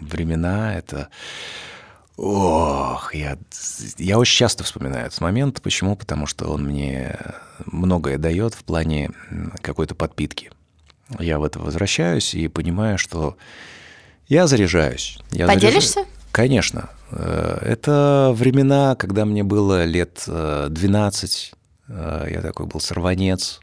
[0.01, 1.09] времена, это
[2.17, 3.35] Ох, я,
[3.97, 5.59] я очень часто вспоминаю этот момент.
[5.61, 5.95] Почему?
[5.95, 7.17] Потому что он мне
[7.65, 9.09] многое дает в плане
[9.61, 10.51] какой-то подпитки.
[11.19, 13.37] Я в это возвращаюсь и понимаю, что
[14.27, 15.17] я заряжаюсь.
[15.31, 15.93] Я Поделишься?
[15.93, 16.17] Заряжаюсь.
[16.31, 16.89] Конечно.
[17.11, 21.53] Э, это времена, когда мне было лет 12.
[21.87, 23.61] Э, я такой был сорванец.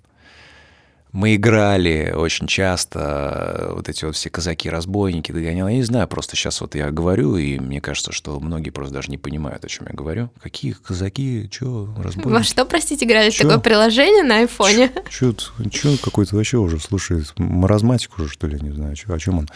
[1.19, 5.66] Мы играли очень часто, вот эти вот все казаки-разбойники догонял.
[5.66, 9.11] Я не знаю, просто сейчас вот я говорю, и мне кажется, что многие просто даже
[9.11, 10.31] не понимают, о чем я говорю.
[10.41, 12.29] Какие казаки, что, разбойники?
[12.29, 13.31] Во что, простите, играли?
[13.31, 13.49] Чё?
[13.49, 14.93] Такое приложение на айфоне?
[15.11, 15.35] Чё,
[15.73, 17.33] чё какой-то вообще уже слушает?
[17.37, 19.49] Маразматик уже, что ли, не знаю, чё, о чем он.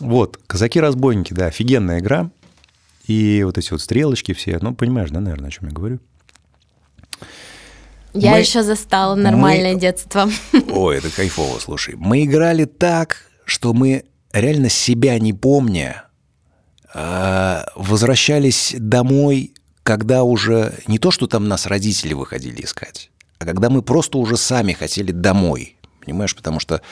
[0.00, 2.30] Вот, казаки-разбойники, да, офигенная игра.
[3.06, 5.98] И вот эти вот стрелочки все, ну, понимаешь, да, наверное, о чем я говорю?
[8.16, 8.38] Я мы...
[8.38, 9.80] еще застала нормальное мы...
[9.80, 10.28] детство.
[10.70, 11.94] Ой, это кайфово, слушай.
[11.96, 16.04] Мы играли так, что мы реально себя не помня,
[16.94, 19.52] а, возвращались домой,
[19.82, 24.36] когда уже не то, что там нас родители выходили искать, а когда мы просто уже
[24.36, 25.76] сами хотели домой.
[26.04, 26.82] Понимаешь, потому что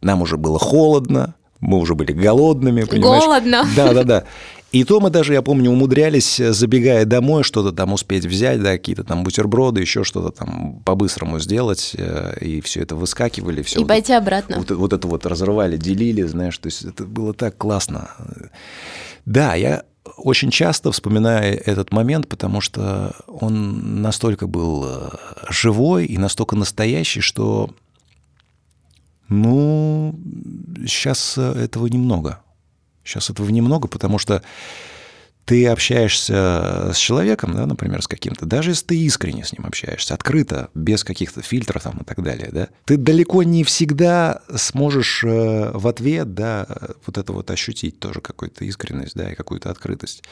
[0.00, 3.22] нам уже было холодно, мы уже были голодными, понимаешь?
[3.22, 3.64] Голодно.
[3.76, 4.24] Да, да, да.
[4.72, 8.72] И то мы даже, я помню, умудрялись, э, забегая домой, что-то там успеть взять, да,
[8.72, 13.60] какие-то там бутерброды, еще что-то там по-быстрому сделать, э, и все это выскакивали.
[13.62, 14.56] Все и вот пойти это, обратно.
[14.56, 18.08] Вот, вот это вот разрывали, делили, знаешь, то есть это было так классно.
[19.26, 19.84] Да, я
[20.16, 25.10] очень часто вспоминаю этот момент, потому что он настолько был э,
[25.50, 27.68] живой и настолько настоящий, что,
[29.28, 30.18] ну,
[30.86, 32.40] сейчас этого немного.
[33.04, 34.42] Сейчас этого немного, потому что
[35.44, 40.14] ты общаешься с человеком, да, например, с каким-то, даже если ты искренне с ним общаешься,
[40.14, 45.70] открыто, без каких-то фильтров там и так далее, да, ты далеко не всегда сможешь э,
[45.74, 46.66] в ответ, да,
[47.06, 50.22] вот это вот ощутить тоже какую-то искренность, да, и какую-то открытость.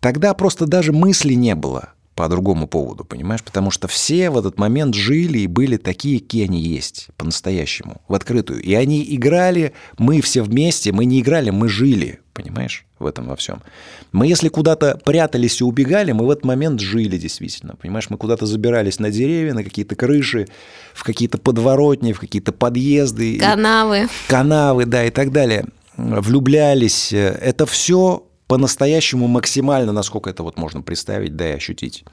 [0.00, 3.44] Тогда просто даже мысли не было по другому поводу, понимаешь?
[3.44, 8.14] Потому что все в этот момент жили и были такие, какие они есть, по-настоящему, в
[8.14, 8.60] открытую.
[8.60, 13.36] И они играли, мы все вместе, мы не играли, мы жили, понимаешь, в этом во
[13.36, 13.62] всем.
[14.10, 18.10] Мы если куда-то прятались и убегали, мы в этот момент жили действительно, понимаешь?
[18.10, 20.48] Мы куда-то забирались на деревья, на какие-то крыши,
[20.94, 23.38] в какие-то подворотни, в какие-то подъезды.
[23.38, 24.08] Канавы.
[24.26, 25.66] Канавы, да, и так далее.
[25.96, 27.12] Влюблялись.
[27.12, 32.04] Это все по-настоящему максимально, насколько это вот можно представить, да и ощутить.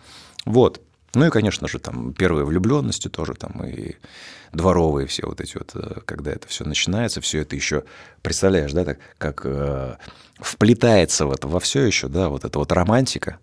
[0.45, 0.81] Вот.
[1.15, 3.95] Ну и, конечно же, там первые влюбленности тоже там и
[4.51, 7.85] дворовые все вот эти вот, э, когда это все начинается, все это еще,
[8.21, 9.95] представляешь, да, так, как э,
[10.35, 13.39] вплетается в это во все еще, да, вот эта вот романтика.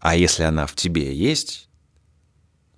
[0.00, 1.68] А если она в тебе есть,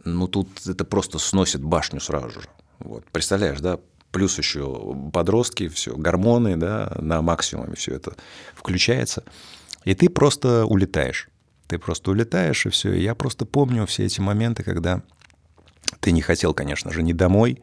[0.04, 2.48] ну тут это просто сносит башню сразу же.
[2.78, 3.78] Вот, представляешь, да,
[4.10, 8.14] плюс еще подростки, все, гормоны, да, на максимуме все это
[8.54, 9.24] включается.
[9.84, 11.28] И ты просто улетаешь.
[11.66, 12.92] Ты просто улетаешь, и все.
[12.92, 15.02] И я просто помню все эти моменты, когда
[16.00, 17.62] ты не хотел, конечно же, ни домой,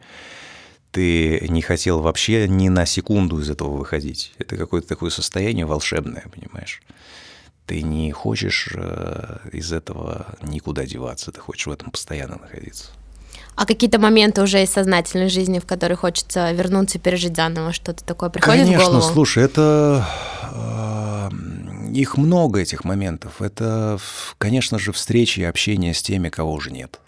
[0.92, 4.34] ты не хотел вообще ни на секунду из этого выходить.
[4.38, 6.82] Это какое-то такое состояние волшебное, понимаешь?
[7.66, 12.92] Ты не хочешь э, из этого никуда деваться, ты хочешь в этом постоянно находиться.
[13.58, 18.06] А какие-то моменты уже из сознательной жизни, в которые хочется вернуться и пережить заново, что-то
[18.06, 19.00] такое приходит Конечно, в голову?
[19.00, 20.08] Конечно, слушай, это
[20.54, 21.30] э,
[21.92, 23.42] их много этих моментов.
[23.42, 23.98] Это,
[24.38, 27.00] конечно же, встречи и общение с теми, кого уже нет.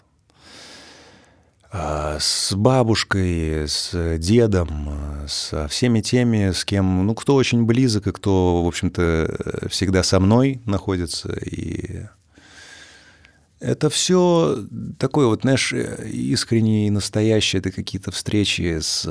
[1.70, 8.12] А, с бабушкой, с дедом, со всеми теми, с кем, ну, кто очень близок и
[8.12, 12.06] кто, в общем-то, всегда со мной находится и
[13.60, 14.64] это все
[14.98, 19.02] такое вот, знаешь, искреннее и настоящее, это какие-то встречи с,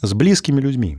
[0.00, 0.98] с близкими людьми.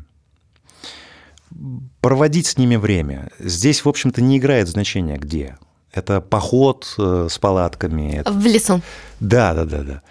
[2.02, 3.30] Проводить с ними время.
[3.40, 5.58] Здесь, в общем-то, не играет значения где.
[5.92, 8.24] Это поход э, с палатками.
[8.26, 8.82] В лесу.
[9.20, 10.02] Да, да, да, да.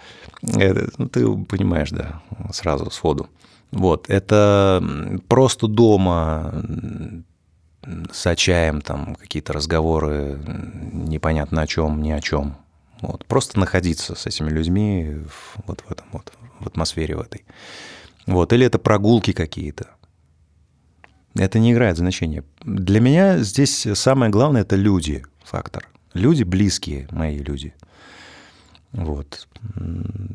[0.57, 2.21] Это, ну, ты понимаешь, да,
[2.53, 3.29] сразу сходу.
[3.71, 4.81] Вот, это
[5.27, 6.63] просто дома
[8.11, 10.39] с чаем, там какие-то разговоры
[10.93, 12.55] непонятно о чем, ни о чем.
[13.01, 13.25] Вот.
[13.25, 15.17] Просто находиться с этими людьми
[15.67, 17.45] вот в этом вот, в атмосфере в этой.
[18.25, 18.53] Вот.
[18.53, 19.89] Или это прогулки какие-то.
[21.35, 22.43] Это не играет значения.
[22.61, 25.89] Для меня здесь самое главное– это люди, фактор.
[26.13, 27.73] Люди близкие, мои люди.
[28.91, 29.47] Вот.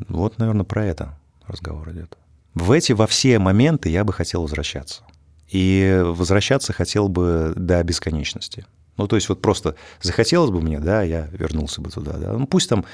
[0.09, 2.19] Вот, наверное, про это разговор идет.
[2.55, 5.05] В эти, во все моменты я бы хотел возвращаться.
[5.49, 8.67] И возвращаться хотел бы до бесконечности.
[8.97, 12.33] Ну, то есть вот просто захотелось бы мне, да, я вернулся бы туда, да.
[12.33, 12.85] Ну, пусть там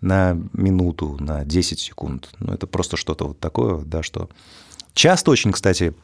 [0.00, 2.30] на минуту, на 10 секунд.
[2.38, 4.30] Ну, это просто что-то вот такое, да, что...
[4.94, 5.94] Часто очень, кстати,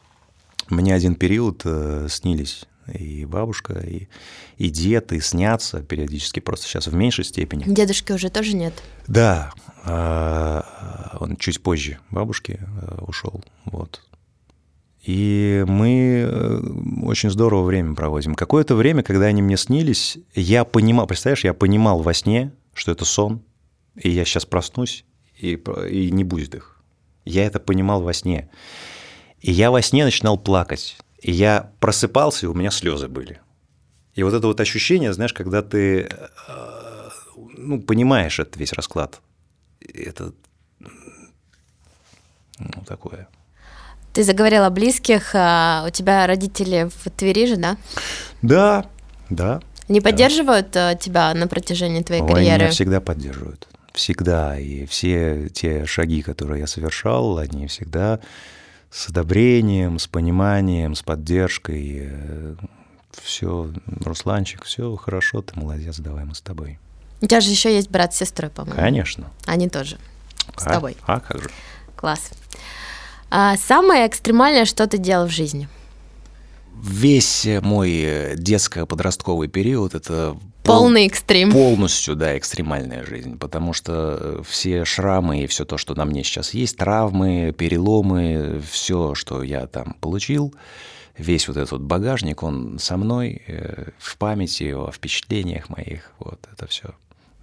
[0.68, 4.08] мне один период э, снились и бабушка, и,
[4.58, 7.64] и дед, и снятся периодически, просто сейчас в меньшей степени.
[7.66, 8.74] Дедушки уже тоже нет?
[9.06, 9.52] Да,
[9.84, 10.62] э,
[11.18, 14.02] он чуть позже бабушки э, ушел, вот.
[15.04, 16.60] И мы э,
[17.02, 18.34] очень здорово время проводим.
[18.34, 23.04] Какое-то время, когда они мне снились, я понимал, представляешь, я понимал во сне, что это
[23.04, 23.42] сон,
[23.96, 25.04] и я сейчас проснусь,
[25.36, 26.80] и, и не будет их.
[27.26, 28.48] Я это понимал во сне.
[29.40, 30.96] И я во сне начинал плакать.
[31.20, 33.40] И я просыпался, и у меня слезы были.
[34.14, 37.08] И вот это вот ощущение, знаешь, когда ты э,
[37.58, 39.20] ну, понимаешь этот весь расклад,
[39.80, 40.32] это
[42.58, 43.28] ну, такое.
[44.14, 47.76] Ты заговорил о близких, а у тебя родители в Твери же, да?
[48.42, 48.86] Да,
[49.28, 49.60] да.
[49.88, 50.08] Они да.
[50.08, 52.54] поддерживают э, тебя на протяжении твоей Ой, карьеры?
[52.54, 53.66] Они меня всегда поддерживают.
[53.92, 54.56] Всегда.
[54.56, 58.20] И все те шаги, которые я совершал, они всегда
[58.88, 62.08] с одобрением, с пониманием, с поддержкой.
[63.20, 63.72] Все,
[64.04, 66.78] Русланчик, все хорошо, ты молодец, давай мы с тобой.
[67.20, 68.80] У тебя же еще есть брат с сестрой, по-моему.
[68.80, 69.30] Конечно.
[69.46, 69.98] Они тоже.
[70.56, 70.96] С а, тобой.
[71.04, 71.50] А как же?
[71.96, 72.30] Класс.
[73.36, 75.68] А самое экстремальное, что ты делал в жизни?
[76.80, 81.50] Весь мой детско-подростковый период это полный экстрим.
[81.50, 86.54] Полностью, да, экстремальная жизнь, потому что все шрамы и все то, что на мне сейчас
[86.54, 90.54] есть, травмы, переломы, все, что я там получил,
[91.18, 96.38] весь вот этот вот багажник, он со мной э, в памяти, о впечатлениях моих, вот
[96.52, 96.94] это все.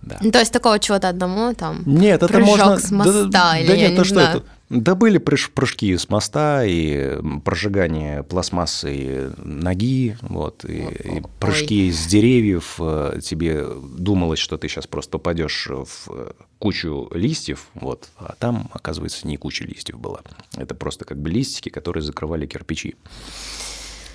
[0.01, 0.17] Да.
[0.21, 1.83] Ну, то есть такого чего-то одному там?
[1.85, 2.77] Нет, это можно.
[2.77, 4.29] с моста да, или да я нет, не то знаю.
[4.29, 4.47] что это?
[4.69, 12.75] Да были прыжки с моста и прожигание пластмассы ноги, вот, и, и прыжки с деревьев.
[12.79, 19.27] Э, тебе думалось, что ты сейчас просто попадешь в кучу листьев, вот, а там, оказывается,
[19.27, 20.21] не куча листьев была.
[20.55, 22.95] Это просто как бы листики, которые закрывали кирпичи.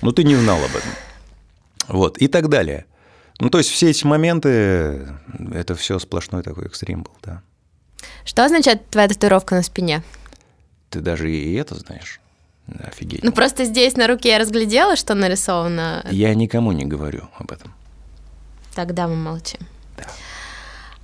[0.01, 0.89] Но ты не знал об этом.
[1.87, 2.87] Вот, и так далее.
[3.39, 5.07] Ну, то есть все эти моменты,
[5.53, 7.41] это все сплошной такой экстрим был, да.
[8.25, 10.03] Что означает твоя татуировка на спине?
[10.89, 12.19] Ты даже и это знаешь.
[12.79, 13.23] Офигеть.
[13.23, 16.05] Ну, просто здесь на руке я разглядела, что нарисовано.
[16.11, 17.73] Я никому не говорю об этом.
[18.75, 19.59] Тогда мы молчим.
[19.95, 20.03] Да.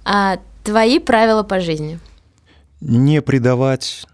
[0.04, 2.00] А твои правила по жизни?
[2.82, 4.06] Не предавать,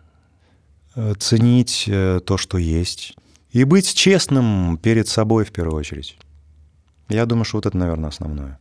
[0.95, 3.15] э, ценить э, то, что есть,
[3.51, 6.17] и быть честным перед собой в первую очередь.
[7.10, 8.60] Я думаю, что вот это, наверное, основное.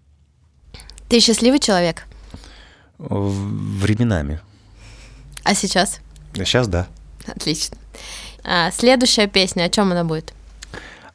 [1.09, 2.07] Ты счастливый человек?
[2.99, 4.40] Временами.
[5.44, 6.01] А сейчас?
[6.34, 6.86] Сейчас да.
[7.26, 7.76] Отлично.
[8.44, 10.32] А, следующая песня, о чем она будет?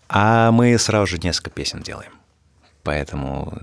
[0.08, 2.12] А мы сразу же несколько песен делаем.
[2.84, 3.58] Поэтому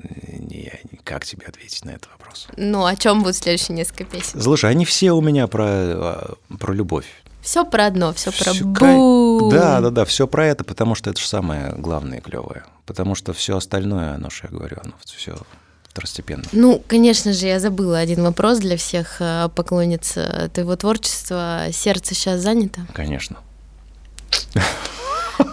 [0.48, 0.72] я,
[1.04, 2.48] как тебе ответить на этот вопрос?
[2.56, 4.40] Ну, о чем будут следующие несколько песен?
[4.40, 7.06] Слушай, они все у меня про, а, про любовь.
[7.42, 9.50] Все про одно, все про Всё бу.
[9.50, 12.64] Да, да, да, все про это, потому что это же самое главное и клевое.
[12.90, 15.36] Потому что все остальное, оно же, я говорю, оно все
[15.84, 16.42] второстепенно.
[16.50, 21.66] Ну, конечно же, я забыла один вопрос для всех э, поклонниц э, твоего творчества.
[21.70, 22.80] Сердце сейчас занято?
[22.92, 23.36] Конечно.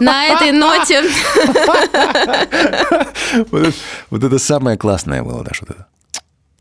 [0.00, 1.00] На этой ноте
[3.52, 3.76] Вот это,
[4.10, 5.86] вот это самое классное было, да, что-то.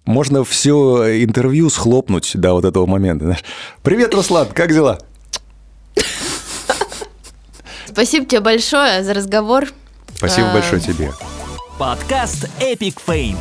[0.05, 3.25] Можно все интервью схлопнуть до вот этого момента.
[3.25, 3.43] знаешь.
[3.81, 4.99] Привет, Руслан, как дела?
[7.87, 9.69] спасибо тебе большое за разговор.
[10.17, 11.13] Спасибо А, большое тебе.
[11.77, 13.37] Подкаст Epic Fame.